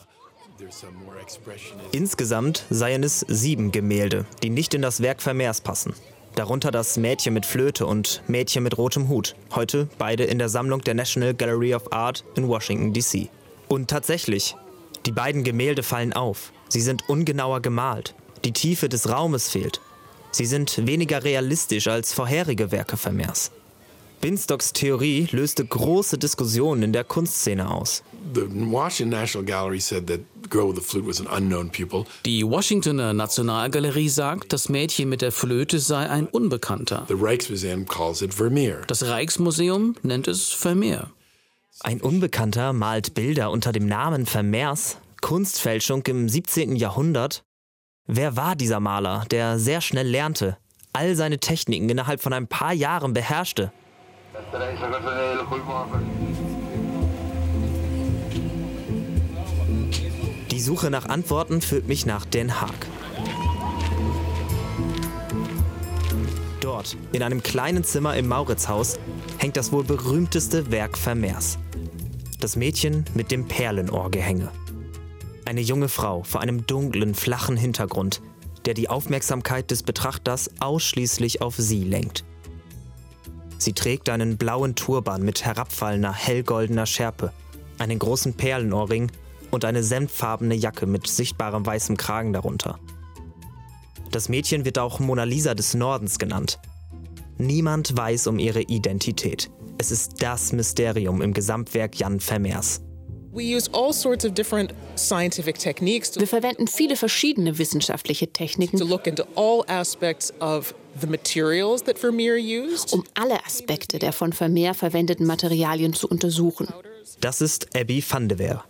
Insgesamt 1.92 2.64
seien 2.70 3.02
es 3.02 3.20
sieben 3.28 3.72
Gemälde, 3.72 4.24
die 4.42 4.50
nicht 4.50 4.74
in 4.74 4.82
das 4.82 5.00
Werk 5.00 5.22
Vermeers 5.22 5.60
passen. 5.60 5.94
Darunter 6.34 6.70
das 6.70 6.96
Mädchen 6.96 7.34
mit 7.34 7.44
Flöte 7.44 7.84
und 7.84 8.22
Mädchen 8.26 8.62
mit 8.62 8.78
rotem 8.78 9.08
Hut. 9.08 9.34
Heute 9.54 9.88
beide 9.98 10.24
in 10.24 10.38
der 10.38 10.48
Sammlung 10.48 10.80
der 10.80 10.94
National 10.94 11.34
Gallery 11.34 11.74
of 11.74 11.92
Art 11.92 12.24
in 12.36 12.48
Washington, 12.48 12.92
D.C. 12.92 13.28
Und 13.68 13.90
tatsächlich, 13.90 14.56
die 15.04 15.12
beiden 15.12 15.44
Gemälde 15.44 15.82
fallen 15.82 16.12
auf. 16.12 16.52
Sie 16.68 16.80
sind 16.80 17.08
ungenauer 17.08 17.60
gemalt. 17.60 18.14
Die 18.44 18.52
Tiefe 18.52 18.88
des 18.88 19.10
Raumes 19.10 19.50
fehlt. 19.50 19.80
Sie 20.30 20.46
sind 20.46 20.86
weniger 20.86 21.22
realistisch 21.22 21.88
als 21.88 22.14
vorherige 22.14 22.72
Werke 22.72 22.96
Vermeers. 22.96 23.52
Binstocks 24.22 24.72
Theorie 24.72 25.26
löste 25.32 25.64
große 25.64 26.16
Diskussionen 26.16 26.84
in 26.84 26.92
der 26.92 27.02
Kunstszene 27.02 27.68
aus. 27.68 28.04
Die 32.24 32.46
Washingtoner 32.46 33.14
Nationalgalerie 33.14 34.08
sagt, 34.08 34.52
das 34.52 34.68
Mädchen 34.68 35.08
mit 35.08 35.22
der 35.22 35.32
Flöte 35.32 35.80
sei 35.80 36.08
ein 36.08 36.28
Unbekannter. 36.28 37.04
Das 38.86 39.02
Rijksmuseum 39.02 39.96
nennt 40.04 40.28
es 40.28 40.50
Vermeer. 40.50 41.10
Ein 41.80 42.00
Unbekannter 42.00 42.72
malt 42.72 43.14
Bilder 43.14 43.50
unter 43.50 43.72
dem 43.72 43.88
Namen 43.88 44.26
Vermeers, 44.26 44.98
Kunstfälschung 45.20 46.04
im 46.06 46.28
17. 46.28 46.76
Jahrhundert. 46.76 47.42
Wer 48.06 48.36
war 48.36 48.54
dieser 48.54 48.78
Maler, 48.78 49.24
der 49.32 49.58
sehr 49.58 49.80
schnell 49.80 50.06
lernte, 50.06 50.58
all 50.92 51.16
seine 51.16 51.38
Techniken 51.38 51.88
innerhalb 51.88 52.22
von 52.22 52.32
ein 52.32 52.46
paar 52.46 52.72
Jahren 52.72 53.14
beherrschte? 53.14 53.72
Die 60.50 60.60
Suche 60.60 60.90
nach 60.90 61.08
Antworten 61.08 61.62
führt 61.62 61.88
mich 61.88 62.04
nach 62.04 62.26
Den 62.26 62.60
Haag. 62.60 62.86
Dort, 66.60 66.96
in 67.12 67.22
einem 67.22 67.42
kleinen 67.42 67.82
Zimmer 67.82 68.16
im 68.16 68.28
Mauritzhaus, 68.28 68.98
hängt 69.38 69.56
das 69.56 69.72
wohl 69.72 69.84
berühmteste 69.84 70.70
Werk 70.70 70.98
Vermeers. 70.98 71.58
Das 72.38 72.56
Mädchen 72.56 73.04
mit 73.14 73.30
dem 73.30 73.48
Perlenohrgehänge. 73.48 74.50
Eine 75.46 75.62
junge 75.62 75.88
Frau 75.88 76.22
vor 76.24 76.42
einem 76.42 76.66
dunklen, 76.66 77.14
flachen 77.14 77.56
Hintergrund, 77.56 78.20
der 78.66 78.74
die 78.74 78.88
Aufmerksamkeit 78.90 79.70
des 79.70 79.82
Betrachters 79.82 80.50
ausschließlich 80.60 81.40
auf 81.40 81.56
sie 81.56 81.84
lenkt. 81.84 82.24
Sie 83.62 83.74
trägt 83.74 84.08
einen 84.08 84.38
blauen 84.38 84.74
Turban 84.74 85.22
mit 85.22 85.44
herabfallender 85.44 86.12
hellgoldener 86.12 86.84
Schärpe, 86.84 87.32
einen 87.78 87.96
großen 87.96 88.34
Perlenohrring 88.34 89.12
und 89.52 89.64
eine 89.64 89.84
senffarbene 89.84 90.56
Jacke 90.56 90.86
mit 90.86 91.06
sichtbarem 91.06 91.64
weißem 91.64 91.96
Kragen 91.96 92.32
darunter. 92.32 92.80
Das 94.10 94.28
Mädchen 94.28 94.64
wird 94.64 94.80
auch 94.80 94.98
Mona 94.98 95.22
Lisa 95.22 95.54
des 95.54 95.74
Nordens 95.74 96.18
genannt. 96.18 96.58
Niemand 97.38 97.96
weiß 97.96 98.26
um 98.26 98.40
ihre 98.40 98.62
Identität. 98.62 99.48
Es 99.78 99.92
ist 99.92 100.20
das 100.20 100.52
Mysterium 100.52 101.22
im 101.22 101.32
Gesamtwerk 101.32 102.00
Jan 102.00 102.18
Vermeers. 102.18 102.82
Wir 106.18 106.26
verwenden 106.26 106.68
viele 106.68 106.96
verschiedene 106.96 107.56
wissenschaftliche 107.56 108.30
Techniken, 108.30 108.82
um 108.82 108.92
alle 113.14 113.46
Aspekte 113.46 113.98
der 113.98 114.12
von 114.12 114.34
Vermeer 114.34 114.74
verwendeten 114.74 115.24
Materialien 115.26 115.94
zu 115.94 116.08
untersuchen. 116.08 116.68
Das 117.20 117.40
ist 117.40 117.74
Abby 117.74 118.04
van 118.06 118.28
de 118.28 118.38
Weer, 118.38 118.62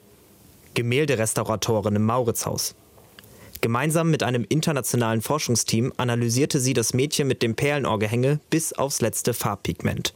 Gemälderestauratorin 0.75 1.97
im 1.97 2.05
Mauritzhaus. 2.05 2.77
Gemeinsam 3.61 4.13
mit 4.13 4.23
einem 4.23 4.47
internationalen 4.49 5.23
Forschungsteam 5.23 5.93
analysierte 5.97 6.61
sie 6.61 6.75
das 6.75 6.95
Mädchen 6.95 7.27
mit 7.27 7.43
dem 7.43 7.57
Perlenohrgehänge 7.57 8.39
bis 8.49 8.73
aufs 8.73 9.01
letzte 9.01 9.35
Farbpigment. 9.35 10.15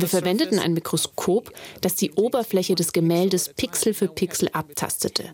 Wir 0.00 0.08
verwendeten 0.08 0.58
ein 0.58 0.74
Mikroskop, 0.74 1.52
das 1.80 1.94
die 1.94 2.12
Oberfläche 2.12 2.74
des 2.74 2.92
Gemäldes 2.92 3.48
Pixel 3.48 3.94
für 3.94 4.08
Pixel 4.08 4.48
abtastete. 4.52 5.30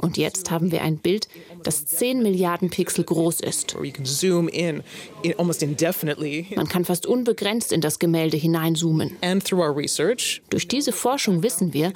Und 0.00 0.16
jetzt 0.16 0.50
haben 0.50 0.72
wir 0.72 0.82
ein 0.82 0.96
Bild, 0.96 1.28
das 1.62 1.86
10 1.86 2.22
Milliarden 2.22 2.70
Pixel 2.70 3.04
groß 3.04 3.40
ist. 3.40 3.76
Man 6.56 6.68
kann 6.68 6.84
fast 6.84 7.06
unbegrenzt 7.06 7.72
in 7.72 7.80
das 7.80 7.98
Gemälde 7.98 8.36
hineinzoomen. 8.36 9.16
Durch 10.50 10.68
diese 10.68 10.92
Forschung 10.92 11.42
wissen 11.42 11.74
wir, 11.74 11.92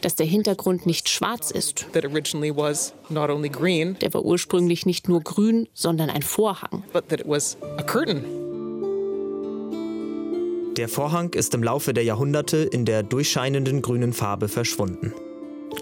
dass 0.00 0.16
der 0.16 0.26
Hintergrund 0.26 0.86
nicht 0.86 1.08
schwarz 1.08 1.50
ist. 1.50 1.86
Der 1.92 4.14
war 4.14 4.24
ursprünglich 4.24 4.86
nicht 4.86 5.08
nur 5.08 5.22
grün, 5.22 5.68
sondern 5.72 6.10
ein 6.10 6.22
Vorhang. 6.22 6.84
Der 10.76 10.90
Vorhang 10.90 11.32
ist 11.32 11.54
im 11.54 11.62
Laufe 11.62 11.94
der 11.94 12.04
Jahrhunderte 12.04 12.58
in 12.58 12.84
der 12.84 13.02
durchscheinenden 13.02 13.80
grünen 13.80 14.12
Farbe 14.12 14.48
verschwunden. 14.48 15.14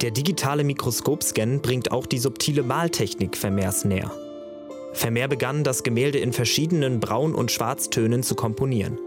Der 0.05 0.11
digitale 0.11 0.65
Mikroskopscan 0.65 1.63
bringt 1.63 1.91
auch 1.91 2.05
die 2.05 2.19
subtile 2.19 2.63
Maltechnik 2.63 3.39
Vermeers 3.39 3.87
näher. 3.87 4.13
Vermeer 4.93 5.29
begann, 5.29 5.65
das 5.65 5.83
Gemälde 5.83 6.19
in 6.19 6.35
verschiedenen 6.35 7.01
Braun- 7.01 7.35
und 7.35 7.51
Schwarztönen 7.51 8.23
zu 8.23 8.35
komponieren. 8.35 8.99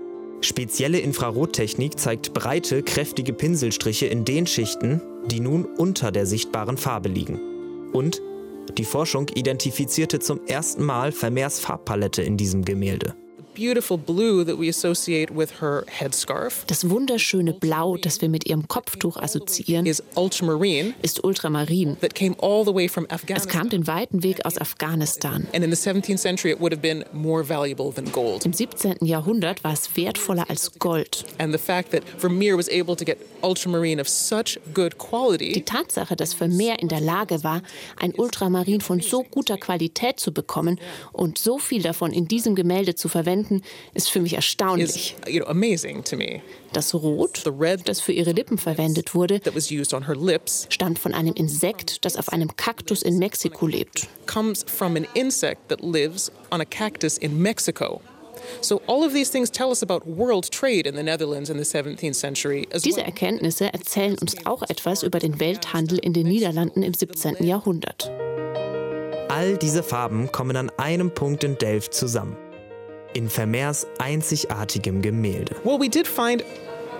Spezielle 0.41 0.97
Infrarottechnik 0.97 1.99
zeigt 1.99 2.33
breite, 2.33 2.81
kräftige 2.81 3.33
Pinselstriche 3.33 4.07
in 4.07 4.25
den 4.25 4.47
Schichten, 4.47 4.99
die 5.27 5.39
nun 5.39 5.65
unter 5.65 6.11
der 6.11 6.25
sichtbaren 6.25 6.77
Farbe 6.77 7.09
liegen. 7.09 7.91
Und 7.93 8.19
die 8.75 8.83
Forschung 8.83 9.27
identifizierte 9.35 10.17
zum 10.17 10.39
ersten 10.47 10.83
Mal 10.83 11.11
Vermeers 11.11 11.59
Farbpalette 11.59 12.23
in 12.23 12.37
diesem 12.37 12.65
Gemälde. 12.65 13.13
Das 16.67 16.89
wunderschöne 16.89 17.53
Blau, 17.53 17.97
das 17.97 18.21
wir 18.21 18.29
mit 18.29 18.47
ihrem 18.47 18.67
Kopftuch 18.67 19.17
assoziieren, 19.17 19.85
ist 21.01 21.23
Ultramarin. 21.23 21.97
Es 23.37 23.47
kam 23.47 23.69
den 23.69 23.87
weiten 23.87 24.21
Weg 24.21 24.45
aus 24.45 24.59
Afghanistan. 24.59 25.47
Im 28.45 28.53
17. 28.53 28.97
Jahrhundert 29.01 29.63
war 29.63 29.73
es 29.73 29.95
wertvoller 29.97 30.49
als 30.49 30.77
Gold. 30.77 31.25
Die 35.53 35.63
Tatsache, 35.63 36.15
dass 36.15 36.33
Vermeer 36.33 36.79
in 36.79 36.89
der 36.89 37.01
Lage 37.01 37.43
war, 37.43 37.61
ein 37.99 38.13
Ultramarin 38.13 38.81
von 38.81 38.99
so 39.01 39.23
guter 39.23 39.57
Qualität 39.57 40.19
zu 40.19 40.31
bekommen 40.31 40.79
und 41.11 41.37
so 41.37 41.57
viel 41.57 41.81
davon 41.81 42.11
in 42.11 42.27
diesem 42.27 42.53
Gemälde 42.55 42.93
zu 42.95 43.09
verwenden, 43.09 43.46
ist 43.93 44.09
für 44.09 44.19
mich 44.19 44.33
erstaunlich. 44.33 45.15
Das 46.73 46.93
Rot, 46.93 47.43
das 47.85 48.01
für 48.01 48.11
ihre 48.11 48.31
Lippen 48.31 48.57
verwendet 48.57 49.15
wurde, 49.15 49.41
stammt 50.69 50.99
von 50.99 51.13
einem 51.13 51.33
Insekt, 51.33 52.05
das 52.05 52.17
auf 52.17 52.29
einem 52.29 52.55
Kaktus 52.55 53.01
in 53.01 53.17
Mexiko 53.17 53.67
lebt. 53.67 54.07
Comes 54.25 54.65
from 54.67 54.95
an 54.95 55.07
insect 55.13 55.69
that 55.69 55.81
lives 55.81 56.31
on 56.51 56.61
a 56.61 56.65
cactus 56.65 57.17
in 57.17 57.41
Mexico. 57.41 58.01
Diese 62.85 63.03
Erkenntnisse 63.03 63.73
erzählen 63.73 64.17
uns 64.19 64.45
auch 64.45 64.63
etwas 64.63 65.03
über 65.03 65.19
den 65.19 65.39
Welthandel 65.39 65.99
in 65.99 66.13
den 66.13 66.27
Niederlanden 66.27 66.83
im 66.83 66.93
17. 66.93 67.43
Jahrhundert. 67.43 68.11
All 69.29 69.57
diese 69.57 69.83
Farben 69.83 70.31
kommen 70.31 70.55
an 70.55 70.71
einem 70.77 71.13
Punkt 71.13 71.43
in 71.43 71.57
Delft 71.57 71.93
zusammen. 71.93 72.37
In 73.13 73.29
Vermeers 73.29 73.87
einzigartigem 73.99 75.01
Gemälde. 75.01 75.55
Well, 75.63 75.79
we 75.79 75.89
did 75.89 76.07
find 76.07 76.43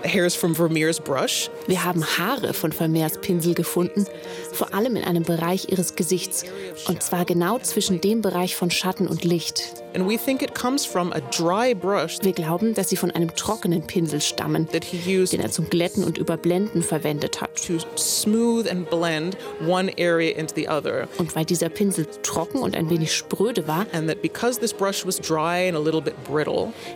hairs 0.04 0.34
from 0.34 0.54
Vermeer's 0.54 1.00
brush. 1.00 1.50
Wir 1.66 1.84
haben 1.84 2.04
Haare 2.04 2.54
von 2.54 2.72
Vermeers 2.72 3.18
Pinsel 3.20 3.54
gefunden, 3.54 4.06
vor 4.52 4.74
allem 4.74 4.96
in 4.96 5.04
einem 5.04 5.22
Bereich 5.22 5.68
ihres 5.70 5.94
Gesichts, 5.94 6.44
und 6.86 7.02
zwar 7.02 7.24
genau 7.24 7.58
zwischen 7.58 8.00
dem 8.00 8.22
Bereich 8.22 8.56
von 8.56 8.70
Schatten 8.70 9.06
und 9.06 9.24
Licht. 9.24 9.82
Wir 12.22 12.32
glauben, 12.32 12.74
dass 12.74 12.88
sie 12.88 12.96
von 12.96 13.10
einem 13.10 13.34
trockenen 13.34 13.86
Pinsel 13.86 14.20
stammen, 14.20 14.68
den 14.70 15.40
er 15.40 15.50
zum 15.50 15.70
Glätten 15.70 16.04
und 16.04 16.18
Überblenden 16.18 16.82
verwendet 16.82 17.40
hat. 17.40 17.50
Und 21.18 21.36
weil 21.36 21.44
dieser 21.44 21.68
Pinsel 21.68 22.06
trocken 22.22 22.58
und 22.58 22.76
ein 22.76 22.90
wenig 22.90 23.14
spröde 23.14 23.66
war, 23.66 23.86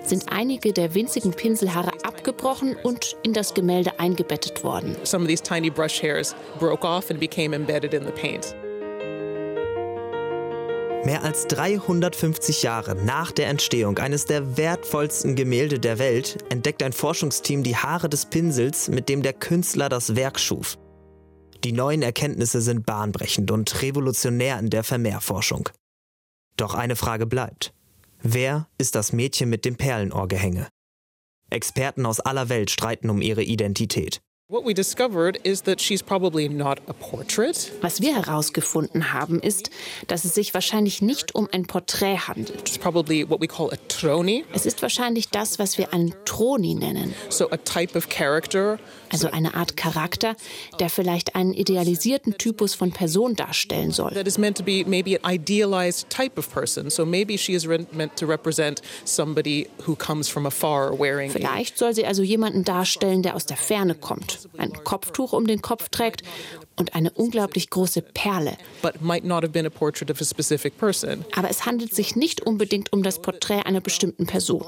sind 0.04 0.24
einige 0.30 0.72
der 0.72 0.94
winzigen 0.94 1.32
Pinselhaare 1.32 1.92
abgebrochen 2.04 2.76
und 2.82 3.16
in 3.22 3.32
das 3.32 3.54
Gemälde 3.54 3.98
eingebettet 3.98 4.62
worden. 4.64 4.96
Some 5.04 5.24
of 5.24 5.28
these 5.28 5.42
tiny 5.42 5.70
brush 5.70 6.02
hairs 6.02 6.34
broke 6.58 6.86
off 6.86 7.10
and 7.10 7.18
became 7.18 7.54
embedded 7.54 7.94
in 7.94 8.04
the 8.04 8.12
paint. 8.12 8.54
Mehr 11.04 11.24
als 11.24 11.48
350 11.48 12.62
Jahre 12.62 12.94
nach 12.94 13.32
der 13.32 13.48
Entstehung 13.48 13.98
eines 13.98 14.24
der 14.26 14.56
wertvollsten 14.56 15.34
Gemälde 15.34 15.80
der 15.80 15.98
Welt 15.98 16.38
entdeckt 16.48 16.80
ein 16.80 16.92
Forschungsteam 16.92 17.64
die 17.64 17.76
Haare 17.76 18.08
des 18.08 18.26
Pinsels, 18.26 18.88
mit 18.88 19.08
dem 19.08 19.22
der 19.22 19.32
Künstler 19.32 19.88
das 19.88 20.14
Werk 20.14 20.38
schuf. 20.38 20.78
Die 21.64 21.72
neuen 21.72 22.02
Erkenntnisse 22.02 22.60
sind 22.60 22.86
bahnbrechend 22.86 23.50
und 23.50 23.82
revolutionär 23.82 24.60
in 24.60 24.70
der 24.70 24.84
Vermehrforschung. 24.84 25.68
Doch 26.56 26.74
eine 26.74 26.94
Frage 26.94 27.26
bleibt. 27.26 27.74
Wer 28.22 28.68
ist 28.78 28.94
das 28.94 29.12
Mädchen 29.12 29.50
mit 29.50 29.64
dem 29.64 29.74
Perlenohrgehänge? 29.74 30.68
Experten 31.50 32.06
aus 32.06 32.20
aller 32.20 32.48
Welt 32.48 32.70
streiten 32.70 33.10
um 33.10 33.20
ihre 33.20 33.42
Identität. 33.42 34.20
Was 37.80 38.02
wir 38.02 38.14
herausgefunden 38.14 39.14
haben, 39.14 39.40
ist, 39.40 39.70
dass 40.08 40.26
es 40.26 40.34
sich 40.34 40.52
wahrscheinlich 40.52 41.00
nicht 41.00 41.34
um 41.34 41.48
ein 41.52 41.66
Porträt 41.66 42.18
handelt. 42.28 42.68
Es 44.52 44.66
ist 44.66 44.82
wahrscheinlich 44.82 45.30
das, 45.30 45.58
was 45.58 45.78
wir 45.78 45.94
einen 45.94 46.14
Troni 46.26 46.74
nennen. 46.74 47.14
Also 49.12 49.30
eine 49.30 49.54
Art 49.54 49.76
Charakter, 49.76 50.34
der 50.80 50.90
vielleicht 50.90 51.34
einen 51.34 51.52
idealisierten 51.54 52.38
Typus 52.38 52.74
von 52.74 52.92
Person 52.92 53.36
darstellen 53.36 53.90
soll. 53.90 54.10
That 54.12 54.26
is 54.26 54.38
meant 54.38 54.56
to 54.58 54.64
be 54.64 54.84
maybe 54.86 55.18
an 55.22 55.32
idealized 55.32 56.08
type 56.10 56.38
of 56.38 56.52
person. 56.52 56.90
So 56.90 57.04
maybe 57.04 57.38
she 57.38 57.52
is 57.52 57.66
meant 57.66 58.16
to 58.16 58.26
represent 58.26 58.82
somebody 59.04 59.68
who 59.86 59.94
comes 59.94 60.28
from 60.28 60.46
afar 60.46 60.98
wearing. 60.98 61.30
Vielleicht 61.30 61.78
soll 61.78 61.94
sie 61.94 62.06
also 62.06 62.22
jemanden 62.22 62.64
darstellen, 62.64 63.22
der 63.22 63.36
aus 63.36 63.46
der 63.46 63.56
Ferne 63.56 63.94
kommt 63.94 64.48
ein 64.58 64.72
Kopftuch 64.84 65.32
um 65.32 65.46
den 65.46 65.62
Kopf 65.62 65.88
trägt 65.88 66.22
und 66.76 66.94
eine 66.94 67.10
unglaublich 67.10 67.70
große 67.70 68.02
Perle. 68.02 68.56
Aber 71.34 71.50
es 71.50 71.66
handelt 71.66 71.94
sich 71.94 72.16
nicht 72.16 72.40
unbedingt 72.40 72.92
um 72.92 73.02
das 73.02 73.20
Porträt 73.20 73.62
einer 73.62 73.80
bestimmten 73.80 74.26
Person. 74.26 74.64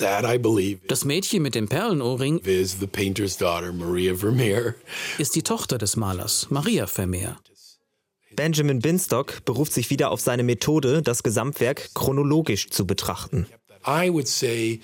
Das 0.00 1.04
Mädchen 1.04 1.42
mit 1.42 1.54
dem 1.54 1.68
Perlenohrring 1.68 2.38
ist 5.18 5.36
die 5.36 5.42
Tochter 5.42 5.78
des 5.78 5.96
Malers, 5.96 6.46
Maria 6.50 6.86
Vermeer. 6.86 7.38
Benjamin 8.36 8.78
Binstock 8.78 9.44
beruft 9.44 9.72
sich 9.72 9.90
wieder 9.90 10.10
auf 10.10 10.20
seine 10.20 10.42
Methode, 10.42 11.02
das 11.02 11.22
Gesamtwerk 11.22 11.90
chronologisch 11.94 12.70
zu 12.70 12.86
betrachten. 12.86 13.46
I 13.86 14.10
would 14.12 14.28
say 14.28 14.80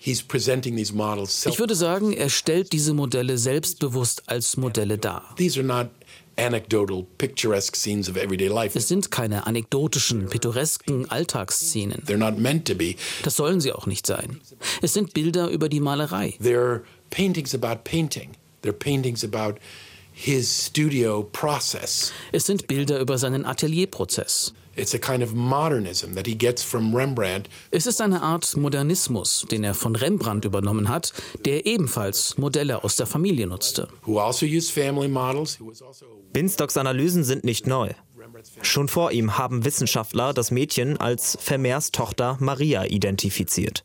ich 0.00 0.28
würde 1.58 1.74
sagen, 1.74 2.12
er 2.12 2.30
stellt 2.30 2.72
diese 2.72 2.94
Modelle 2.94 3.36
selbstbewusst 3.36 4.28
als 4.28 4.56
Modelle 4.56 4.96
dar. 4.96 5.34
Es 8.74 8.88
sind 8.88 9.10
keine 9.10 9.46
anekdotischen, 9.46 10.28
pittoresken 10.28 11.10
Alltagsszenen. 11.10 12.02
Das 13.24 13.36
sollen 13.36 13.60
sie 13.60 13.72
auch 13.72 13.86
nicht 13.86 14.06
sein. 14.06 14.40
Es 14.80 14.94
sind 14.94 15.14
Bilder 15.14 15.48
über 15.48 15.68
die 15.68 15.80
Malerei. 15.80 16.34
They're 16.40 16.82
paintings 17.10 17.54
about 17.54 17.82
painting. 17.82 18.30
They're 18.62 18.72
paintings 18.72 19.24
about. 19.24 19.58
Es 22.32 22.46
sind 22.46 22.66
Bilder 22.66 23.00
über 23.00 23.18
seinen 23.18 23.44
Atelierprozess. 23.44 24.52
Es 24.74 24.94
ist 27.86 28.00
eine 28.00 28.22
Art 28.22 28.56
Modernismus, 28.56 29.46
den 29.50 29.64
er 29.64 29.74
von 29.74 29.96
Rembrandt 29.96 30.44
übernommen 30.44 30.88
hat, 30.88 31.12
der 31.44 31.66
ebenfalls 31.66 32.38
Modelle 32.38 32.84
aus 32.84 32.96
der 32.96 33.06
Familie 33.06 33.46
nutzte. 33.48 33.88
Also 34.06 34.46
Binstocks 36.32 36.76
Analysen 36.76 37.24
sind 37.24 37.44
nicht 37.44 37.66
neu. 37.66 37.90
Schon 38.62 38.88
vor 38.88 39.10
ihm 39.12 39.36
haben 39.38 39.64
Wissenschaftler 39.64 40.32
das 40.32 40.50
Mädchen 40.50 40.96
als 40.96 41.36
Vermeers 41.40 41.90
Tochter 41.90 42.36
Maria 42.40 42.84
identifiziert. 42.84 43.84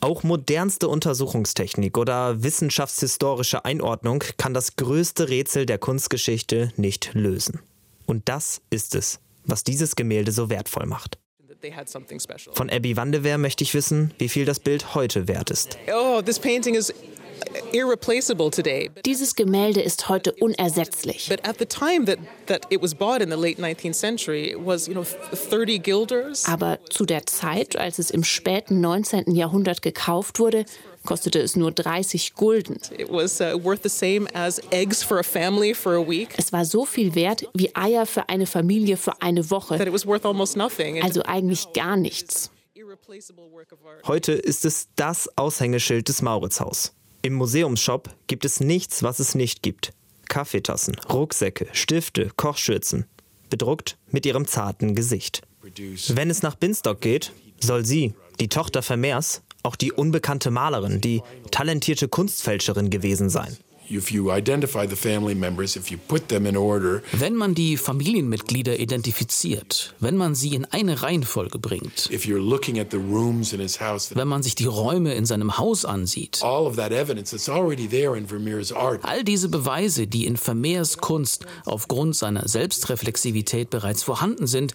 Auch 0.00 0.22
modernste 0.22 0.88
Untersuchungstechnik 0.88 1.98
oder 1.98 2.42
wissenschaftshistorische 2.42 3.64
Einordnung 3.64 4.24
kann 4.36 4.54
das 4.54 4.76
größte 4.76 5.28
Rätsel 5.28 5.66
der 5.66 5.78
Kunstgeschichte 5.78 6.72
nicht 6.76 7.10
lösen. 7.14 7.60
Und 8.06 8.28
das 8.28 8.62
ist 8.70 8.94
es, 8.94 9.20
was 9.44 9.64
dieses 9.64 9.96
Gemälde 9.96 10.32
so 10.32 10.50
wertvoll 10.50 10.86
macht. 10.86 11.18
Von 12.52 12.70
Abby 12.70 12.96
Wandewehr 12.96 13.38
möchte 13.38 13.64
ich 13.64 13.74
wissen, 13.74 14.14
wie 14.18 14.28
viel 14.28 14.46
das 14.46 14.60
Bild 14.60 14.94
heute 14.94 15.28
wert 15.28 15.50
ist. 15.50 15.76
Oh, 15.92 16.22
this 16.22 16.38
painting 16.38 16.74
is 16.74 16.92
dieses 19.04 19.34
Gemälde 19.34 19.80
ist 19.80 20.08
heute 20.08 20.32
unersetzlich. 20.32 21.30
Aber 26.46 26.78
zu 26.90 27.04
der 27.04 27.26
Zeit, 27.26 27.76
als 27.76 27.98
es 27.98 28.10
im 28.10 28.24
späten 28.24 28.80
19. 28.80 29.34
Jahrhundert 29.34 29.82
gekauft 29.82 30.38
wurde, 30.38 30.64
kostete 31.04 31.40
es 31.40 31.56
nur 31.56 31.72
30 31.72 32.34
Gulden. 32.34 32.78
Uh, 33.08 33.20
es 33.20 33.40
war 36.52 36.64
so 36.64 36.84
viel 36.84 37.14
wert 37.14 37.48
wie 37.54 37.74
Eier 37.74 38.06
für 38.06 38.28
eine 38.28 38.46
Familie 38.46 38.96
für 38.96 39.22
eine 39.22 39.50
Woche. 39.50 39.78
Also 41.02 41.22
eigentlich 41.22 41.72
gar 41.72 41.96
nichts. 41.96 42.50
Heute 44.06 44.32
ist 44.32 44.64
es 44.64 44.88
das 44.96 45.28
Aushängeschild 45.36 46.08
des 46.08 46.22
Mauritzhaus. 46.22 46.92
Im 47.22 47.34
Museumsshop 47.34 48.08
gibt 48.28 48.46
es 48.46 48.60
nichts, 48.60 49.02
was 49.02 49.18
es 49.18 49.34
nicht 49.34 49.62
gibt. 49.62 49.92
Kaffeetassen, 50.28 50.96
Rucksäcke, 51.10 51.66
Stifte, 51.72 52.30
Kochschürzen. 52.36 53.04
Bedruckt 53.50 53.98
mit 54.10 54.24
ihrem 54.24 54.46
zarten 54.46 54.94
Gesicht. 54.94 55.42
Wenn 56.08 56.30
es 56.30 56.42
nach 56.42 56.54
Binstock 56.54 57.00
geht, 57.00 57.32
soll 57.60 57.84
sie, 57.84 58.14
die 58.38 58.48
Tochter 58.48 58.82
Vermeers, 58.82 59.42
auch 59.62 59.76
die 59.76 59.92
unbekannte 59.92 60.50
Malerin, 60.50 61.02
die 61.02 61.20
talentierte 61.50 62.08
Kunstfälscherin 62.08 62.88
gewesen 62.88 63.28
sein. 63.28 63.56
Wenn 67.12 67.34
man 67.34 67.54
die 67.54 67.76
Familienmitglieder 67.76 68.78
identifiziert, 68.78 69.94
wenn 69.98 70.16
man 70.16 70.34
sie 70.34 70.54
in 70.54 70.64
eine 70.64 71.02
Reihenfolge 71.02 71.58
bringt, 71.58 72.08
wenn 72.10 74.28
man 74.28 74.42
sich 74.42 74.54
die 74.54 74.66
Räume 74.66 75.14
in 75.14 75.26
seinem 75.26 75.58
Haus 75.58 75.84
ansieht, 75.84 76.40
all 76.42 76.72
diese 79.24 79.48
Beweise, 79.48 80.06
die 80.06 80.26
in 80.26 80.36
Vermeers 80.36 80.98
Kunst 80.98 81.46
aufgrund 81.64 82.16
seiner 82.16 82.48
Selbstreflexivität 82.48 83.70
bereits 83.70 84.02
vorhanden 84.02 84.46
sind, 84.46 84.74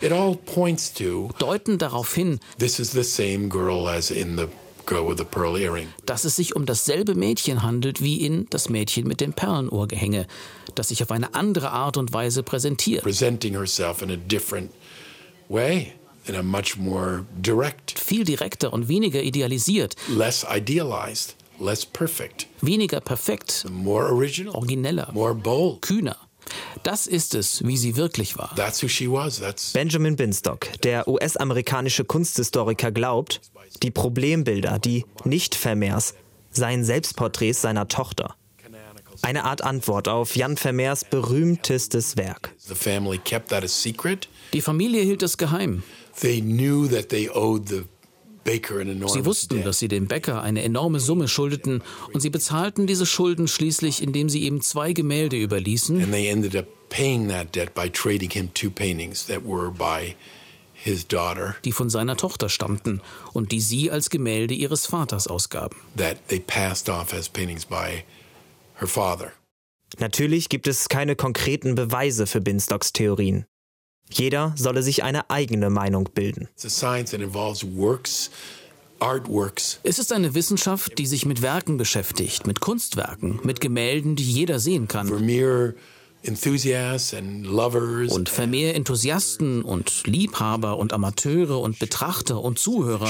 deuten 1.39 1.77
darauf 1.77 2.13
hin, 2.13 2.39
this 2.59 2.79
is 2.79 2.91
the 2.91 3.03
same 3.03 3.49
girl 3.49 3.87
as 3.87 4.11
in 4.11 4.37
the 4.37 4.47
dass 6.05 6.25
es 6.25 6.35
sich 6.35 6.55
um 6.55 6.65
dasselbe 6.65 7.15
Mädchen 7.15 7.63
handelt 7.63 8.01
wie 8.01 8.25
in 8.25 8.47
Das 8.49 8.69
Mädchen 8.69 9.07
mit 9.07 9.21
dem 9.21 9.33
Perlenohrgehänge, 9.33 10.27
das 10.75 10.89
sich 10.89 11.01
auf 11.03 11.11
eine 11.11 11.33
andere 11.35 11.71
Art 11.71 11.97
und 11.97 12.13
Weise 12.13 12.43
präsentiert. 12.43 13.03
Presenting 13.03 13.53
herself 13.53 14.01
in 14.01 14.11
a 14.11 14.15
different 14.15 14.71
way. 15.49 15.93
In 16.27 16.35
a 16.35 16.41
much 16.41 16.75
more 16.77 17.25
direct. 17.35 17.99
Viel 17.99 18.23
direkter 18.23 18.73
und 18.73 18.87
weniger 18.87 19.21
idealisiert. 19.21 19.95
Less 20.07 20.43
idealized, 20.49 21.35
less 21.59 21.85
perfect. 21.85 22.47
Weniger 22.61 22.99
perfekt. 22.99 23.65
More 23.69 24.05
original. 24.11 24.55
Origineller. 24.55 25.11
More 25.13 25.35
bold. 25.35 25.83
Kühner. 25.83 26.17
Das 26.83 27.07
ist 27.07 27.35
es, 27.35 27.65
wie 27.65 27.77
sie 27.77 27.95
wirklich 27.95 28.37
war. 28.37 28.53
That's 28.55 28.81
who 28.83 28.87
she 28.87 29.09
was. 29.09 29.39
That's 29.39 29.73
Benjamin 29.73 30.15
Binstock, 30.15 30.67
der 30.83 31.07
US-amerikanische 31.07 32.05
Kunsthistoriker, 32.05 32.91
glaubt, 32.91 33.41
die 33.83 33.91
Problembilder, 33.91 34.79
die 34.79 35.05
Nicht-Vermeers, 35.23 36.15
seien 36.51 36.83
Selbstporträts 36.83 37.61
seiner 37.61 37.87
Tochter. 37.87 38.35
Eine 39.21 39.45
Art 39.45 39.63
Antwort 39.63 40.07
auf 40.07 40.35
Jan 40.35 40.57
Vermeers 40.57 41.05
berühmtestes 41.05 42.17
Werk. 42.17 42.53
Die 44.53 44.61
Familie 44.61 45.01
hielt 45.01 45.23
es 45.23 45.37
geheim. 45.37 45.83
They 46.19 46.41
knew 46.41 46.87
that 46.87 47.09
they 47.09 47.29
owed 47.29 47.67
the 47.67 47.83
Sie 48.45 49.25
wussten, 49.25 49.63
dass 49.63 49.79
sie 49.79 49.87
dem 49.87 50.07
Bäcker 50.07 50.43
eine 50.43 50.61
enorme 50.61 50.99
Summe 50.99 51.27
schuldeten 51.27 51.81
und 52.13 52.19
sie 52.19 52.29
bezahlten 52.29 52.85
diese 52.85 53.07
Schulden 53.07 53.47
schließlich, 53.47 54.03
indem 54.03 54.29
sie 54.29 54.41
ihm 54.41 54.61
zwei 54.61 54.93
Gemälde 54.93 55.35
überließen. 55.35 56.01
And 56.01 56.11
they 56.11 56.27
ended 56.29 56.55
up 56.55 56.67
paying 56.89 57.27
that 57.29 57.55
debt 57.55 57.73
by 57.73 57.89
trading 57.89 58.29
him 58.29 58.53
two 58.53 58.69
paintings 58.69 59.25
that 59.25 59.43
were 59.43 59.71
by 59.71 60.15
his 60.73 61.07
daughter. 61.07 61.55
Die 61.65 61.71
von 61.71 61.89
seiner 61.89 62.17
Tochter 62.17 62.47
stammten 62.49 63.01
und 63.33 63.51
die 63.51 63.61
sie 63.61 63.89
als 63.89 64.11
Gemälde 64.11 64.53
ihres 64.53 64.85
Vaters 64.85 65.27
ausgaben. 65.27 65.77
That 65.97 66.27
they 66.27 66.39
passed 66.39 66.87
off 66.87 67.13
as 67.13 67.27
paintings 67.27 67.65
by 67.65 68.03
her 68.79 68.87
father. 68.87 69.31
Natürlich 69.97 70.49
gibt 70.49 70.67
es 70.67 70.87
keine 70.87 71.15
konkreten 71.15 71.73
Beweise 71.73 72.27
für 72.27 72.41
Binstocks 72.41 72.93
Theorien. 72.93 73.45
Jeder 74.09 74.53
solle 74.55 74.83
sich 74.83 75.03
eine 75.03 75.29
eigene 75.29 75.69
Meinung 75.69 76.09
bilden. 76.13 76.47
Es 79.83 79.99
ist 79.99 80.13
eine 80.13 80.35
Wissenschaft, 80.35 80.97
die 80.97 81.05
sich 81.05 81.25
mit 81.25 81.41
Werken 81.41 81.77
beschäftigt, 81.77 82.47
mit 82.47 82.61
Kunstwerken, 82.61 83.39
mit 83.43 83.59
Gemälden, 83.59 84.15
die 84.15 84.23
jeder 84.23 84.59
sehen 84.59 84.87
kann. 84.87 85.07
Vermeer 85.07 85.73
und 88.11 88.29
Vermeer 88.29 88.75
Enthusiasten 88.75 89.61
und 89.61 90.03
Liebhaber 90.05 90.77
und 90.77 90.93
Amateure 90.93 91.59
und 91.59 91.79
Betrachter 91.79 92.41
und 92.41 92.59
Zuhörer 92.59 93.07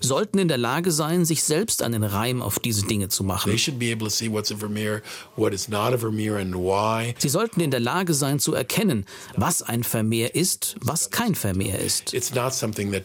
sollten 0.00 0.38
in 0.38 0.48
der 0.48 0.58
Lage 0.58 0.90
sein, 0.90 1.24
sich 1.24 1.42
selbst 1.42 1.82
einen 1.82 2.04
Reim 2.04 2.42
auf 2.42 2.58
diese 2.58 2.86
Dinge 2.86 3.08
zu 3.08 3.24
machen. 3.24 3.50
Sie 7.18 7.28
sollten 7.28 7.60
in 7.60 7.70
der 7.70 7.80
Lage 7.80 8.14
sein 8.14 8.38
zu 8.38 8.54
erkennen, 8.54 9.06
was 9.36 9.62
ein 9.62 9.84
Vermeer 9.84 10.34
ist, 10.34 10.76
was 10.80 11.10
kein 11.10 11.34
Vermeer 11.34 11.78
ist. 11.78 12.14
It's 12.14 12.34
not 12.34 12.52
something 12.54 12.92
that 12.92 13.04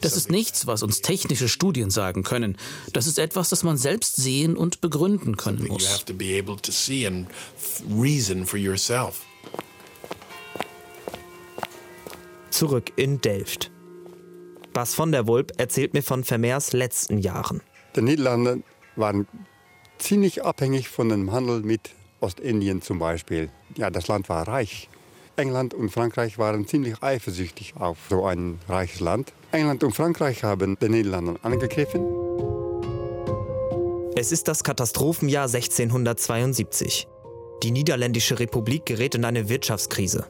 das 0.00 0.16
ist 0.16 0.30
nichts, 0.30 0.66
was 0.66 0.82
uns 0.82 1.00
technische 1.00 1.48
Studien 1.48 1.90
sagen 1.90 2.22
können. 2.22 2.56
Das 2.92 3.06
ist 3.06 3.18
etwas, 3.18 3.48
das 3.48 3.62
man 3.62 3.76
selbst 3.76 4.16
sehen 4.16 4.56
und 4.56 4.80
begründen 4.80 5.36
können 5.36 5.66
muss. 5.66 6.04
Zurück 12.50 12.92
in 12.96 13.20
Delft. 13.20 13.70
Bas 14.72 14.94
von 14.94 15.12
der 15.12 15.26
Wulp 15.26 15.52
erzählt 15.58 15.94
mir 15.94 16.02
von 16.02 16.24
Vermeers 16.24 16.72
letzten 16.72 17.18
Jahren. 17.18 17.60
Die 17.96 18.02
Niederlande 18.02 18.62
waren 18.96 19.26
ziemlich 19.98 20.44
abhängig 20.44 20.88
von 20.88 21.08
dem 21.08 21.32
Handel 21.32 21.60
mit 21.60 21.90
Ostindien 22.20 22.82
zum 22.82 22.98
Beispiel. 22.98 23.50
Ja, 23.76 23.90
das 23.90 24.08
Land 24.08 24.28
war 24.28 24.46
reich. 24.46 24.88
England 25.40 25.72
und 25.72 25.90
Frankreich 25.90 26.38
waren 26.38 26.66
ziemlich 26.66 27.02
eifersüchtig 27.02 27.74
auf 27.78 27.96
so 28.10 28.26
ein 28.26 28.58
reiches 28.68 29.00
Land. 29.00 29.32
England 29.52 29.82
und 29.82 29.92
Frankreich 29.96 30.44
haben 30.44 30.78
den 30.78 30.92
Niederlanden 30.92 31.38
angegriffen. 31.42 32.04
Es 34.16 34.32
ist 34.32 34.48
das 34.48 34.62
Katastrophenjahr 34.62 35.46
1672. 35.46 37.08
Die 37.62 37.70
Niederländische 37.70 38.38
Republik 38.38 38.84
gerät 38.84 39.14
in 39.14 39.24
eine 39.24 39.48
Wirtschaftskrise. 39.48 40.26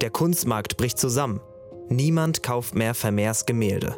Der 0.00 0.10
Kunstmarkt 0.10 0.76
bricht 0.76 0.98
zusammen. 0.98 1.40
Niemand 1.88 2.42
kauft 2.42 2.74
mehr 2.74 2.94
Vermeers 2.94 3.46
Gemälde. 3.46 3.96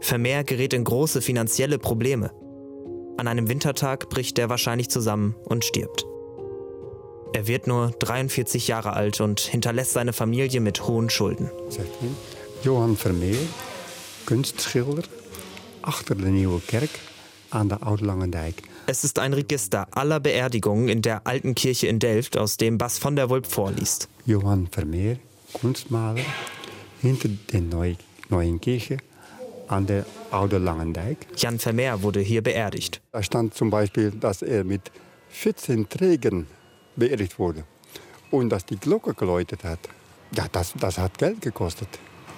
Vermeer 0.00 0.44
gerät 0.44 0.74
in 0.74 0.84
große 0.84 1.20
finanzielle 1.20 1.78
Probleme. 1.78 2.30
An 3.16 3.26
einem 3.26 3.48
Wintertag 3.48 4.08
bricht 4.10 4.38
er 4.38 4.48
wahrscheinlich 4.48 4.90
zusammen 4.90 5.34
und 5.44 5.64
stirbt. 5.64 6.06
Er 7.32 7.46
wird 7.46 7.66
nur 7.66 7.90
43 7.98 8.68
Jahre 8.68 8.94
alt 8.94 9.20
und 9.20 9.40
hinterlässt 9.40 9.92
seine 9.92 10.12
Familie 10.12 10.60
mit 10.60 10.86
hohen 10.86 11.10
Schulden. 11.10 11.50
Johann 12.62 12.96
Vermeer, 12.96 13.38
Kunstschilder, 14.26 15.02
achter 15.82 16.14
de 16.14 16.30
Nieuwe 16.30 16.60
Kerk 16.66 16.90
an 17.50 17.68
der 17.68 17.86
Oud-Langendijk. 17.86 18.62
Es 18.86 19.04
ist 19.04 19.18
ein 19.18 19.34
Register 19.34 19.86
aller 19.90 20.20
Beerdigungen 20.20 20.88
in 20.88 21.02
der 21.02 21.26
alten 21.26 21.54
Kirche 21.54 21.86
in 21.86 21.98
Delft, 21.98 22.36
aus 22.36 22.56
dem 22.56 22.78
Bas 22.78 22.98
von 22.98 23.16
der 23.16 23.28
Wulp 23.30 23.46
vorliest. 23.46 24.08
Johann 24.24 24.66
Vermeer, 24.66 25.18
Kunstmaler, 25.52 26.22
hinter 27.00 27.28
der 27.52 27.62
neuen 28.30 28.60
Kirche 28.60 28.98
an 29.68 29.86
der 29.86 30.06
Oude 30.30 30.58
Langendijk. 30.58 31.18
Jan 31.36 31.58
Vermeer 31.58 32.02
wurde 32.02 32.20
hier 32.20 32.42
beerdigt. 32.42 33.00
Da 33.12 33.22
stand 33.22 33.54
zum 33.54 33.70
Beispiel, 33.70 34.10
dass 34.10 34.42
er 34.42 34.64
mit 34.64 34.90
14 35.30 35.88
Trägern 35.88 36.46
beerdigt 36.98 37.38
wurde. 37.38 37.64
Und 38.30 38.50
dass 38.50 38.66
die 38.66 38.76
Glocke 38.76 39.14
geläutet 39.14 39.64
hat, 39.64 39.80
ja, 40.36 40.46
das, 40.50 40.74
das 40.78 40.98
hat 40.98 41.18
Geld 41.18 41.40
gekostet. 41.40 41.88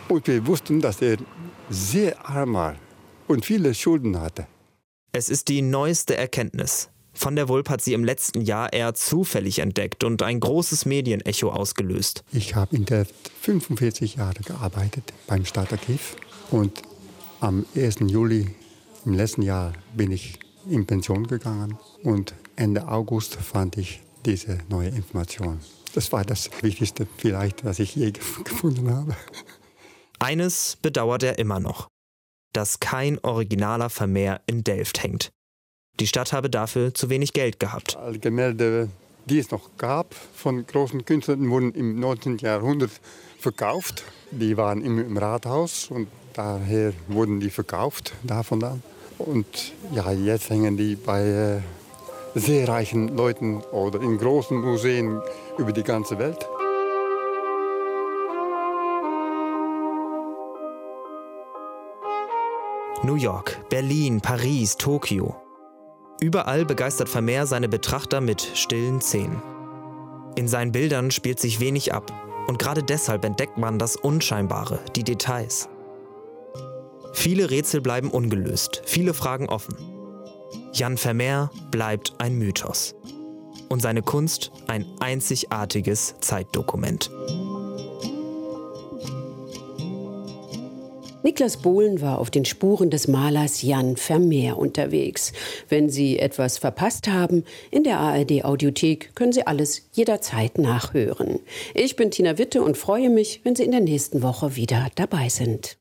Und 0.09 0.27
wir 0.27 0.47
wussten, 0.47 0.81
dass 0.81 1.03
er 1.03 1.19
sehr 1.69 2.29
arm 2.29 2.55
war 2.55 2.77
und 3.29 3.45
viele 3.45 3.75
Schulden 3.75 4.21
hatte. 4.21 4.47
Es 5.13 5.29
ist 5.29 5.49
die 5.49 5.63
neueste 5.63 6.17
Erkenntnis. 6.17 6.91
Von 7.13 7.37
der 7.37 7.49
Wulp 7.49 7.69
hat 7.69 7.83
sie 7.83 7.93
im 7.93 8.05
letzten 8.05 8.41
Jahr 8.41 8.73
eher 8.73 8.95
zufällig 8.95 9.59
entdeckt 9.59 10.05
und 10.05 10.23
ein 10.23 10.39
großes 10.41 10.87
Medienecho 10.87 11.51
ausgelöst. 11.51 12.25
Ich 12.33 12.55
habe 12.55 12.77
in 12.77 12.85
der 12.85 13.07
45 13.43 14.17
Jahre 14.17 14.41
gearbeitet 14.43 15.13
beim 15.27 15.45
Stadtarchiv 15.45 16.17
und 16.51 16.83
am 17.41 17.67
1. 17.75 17.97
Juli 18.07 18.55
im 19.05 19.15
letzten 19.15 19.43
Jahr 19.43 19.73
bin 19.95 20.13
ich 20.13 20.39
in 20.69 20.87
Pension 20.87 21.27
gegangen 21.27 21.79
und 22.03 22.35
Ende 22.57 22.87
August 22.87 23.35
fand 23.35 23.77
ich 23.77 24.01
diese 24.27 24.59
neue 24.69 24.89
Information. 24.89 25.61
Das 25.95 26.13
war 26.13 26.25
das 26.25 26.51
Wichtigste 26.63 27.07
vielleicht, 27.17 27.65
was 27.65 27.79
ich 27.79 27.97
je 27.97 28.11
gefunden 28.45 28.95
habe. 28.95 29.17
Eines 30.19 30.77
bedauert 30.81 31.23
er 31.23 31.39
immer 31.39 31.61
noch, 31.61 31.89
dass 32.53 32.81
kein 32.81 33.19
originaler 33.25 33.91
Vermeer 33.91 34.43
in 34.47 34.63
Delft 34.65 35.03
hängt. 35.03 35.31
Die 35.99 36.07
Stadt 36.07 36.33
habe 36.33 36.51
dafür 36.51 36.95
zu 36.95 37.11
wenig 37.11 37.33
Geld 37.33 37.59
gehabt. 37.59 37.97
Alle 37.97 38.19
Gemälde, 38.19 38.89
die 39.27 39.39
es 39.39 39.51
noch 39.51 39.77
gab 39.77 40.15
von 40.15 40.67
großen 40.67 41.05
Künstlern, 41.05 41.49
wurden 41.51 41.73
im 41.73 41.99
19. 41.99 42.39
Jahrhundert 42.39 42.91
verkauft. 43.39 44.05
Die 44.31 44.57
waren 44.57 44.83
im, 44.83 44.99
im 44.99 45.17
Rathaus 45.17 45.91
und 45.91 46.09
daher 46.35 46.93
wurden 47.09 47.41
die 47.41 47.51
verkauft 47.51 48.13
davon 48.23 48.61
dann. 48.61 48.83
Und 49.19 49.73
ja, 49.95 50.11
jetzt 50.13 50.49
hängen 50.49 50.77
die 50.77 50.97
bei 50.97 51.23
äh, 51.23 51.61
sehr 52.35 52.69
reichen 52.69 53.17
Leuten 53.17 53.63
oder 53.73 54.01
in 54.01 54.19
großen 54.19 54.59
Museen 54.61 55.21
über 55.59 55.73
die 55.73 55.83
ganze 55.83 56.19
Welt. 56.19 56.49
New 63.03 63.15
York, 63.15 63.59
Berlin, 63.71 64.21
Paris, 64.21 64.77
Tokio. 64.77 65.35
Überall 66.21 66.67
begeistert 66.67 67.09
Vermeer 67.09 67.47
seine 67.47 67.69
Betrachter 67.69 68.21
mit 68.21 68.43
stillen 68.43 69.01
Szenen. 69.01 69.43
In 70.37 70.49
seinen 70.49 70.71
Bildern 70.71 71.11
spielt 71.11 71.41
sich 71.41 71.61
wenig 71.61 71.95
ab 71.95 72.13
und 72.47 72.59
gerade 72.59 72.83
deshalb 72.83 73.25
entdeckt 73.25 73.57
man 73.57 73.79
das 73.79 73.97
Unscheinbare, 73.97 74.81
die 74.97 75.03
Details. 75.03 75.69
Viele 77.13 77.51
Rätsel 77.51 77.81
bleiben 77.81 78.11
ungelöst, 78.11 78.83
viele 78.85 79.15
Fragen 79.15 79.49
offen. 79.49 80.00
Jan 80.73 80.97
Vermeer 80.97 81.51
bleibt 81.71 82.15
ein 82.19 82.39
Mythos. 82.39 82.95
Und 83.69 83.83
seine 83.83 84.03
Kunst 84.03 84.51
ein 84.67 84.87
einzigartiges 85.01 86.15
Zeitdokument. 86.21 87.11
Niklas 91.23 91.59
Bohlen 91.59 92.01
war 92.01 92.19
auf 92.19 92.31
den 92.31 92.45
Spuren 92.45 92.91
des 92.91 93.07
Malers 93.07 93.63
Jan 93.63 93.97
Vermeer 93.97 94.59
unterwegs. 94.59 95.33
Wenn 95.69 95.91
Sie 95.91 96.19
etwas 96.19 96.59
verpasst 96.59 97.09
haben, 97.09 97.45
in 97.71 97.85
der 97.85 98.01
ARD 98.01 98.45
Audiothek 98.45 99.15
können 99.15 99.33
Sie 99.33 99.47
alles 99.47 99.89
jederzeit 99.93 100.59
nachhören. 100.59 101.41
Ich 101.75 101.95
bin 101.97 102.11
Tina 102.11 102.39
Witte 102.39 102.63
und 102.63 102.77
freue 102.77 103.11
mich, 103.11 103.41
wenn 103.45 103.55
Sie 103.55 103.65
in 103.65 103.73
der 103.73 103.81
nächsten 103.81 104.23
Woche 104.23 104.57
wieder 104.57 104.89
dabei 104.95 105.29
sind. 105.29 105.77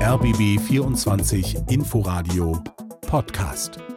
RBB 0.00 0.60
24 0.60 1.56
Inforadio 1.68 2.62
Podcast. 3.14 3.93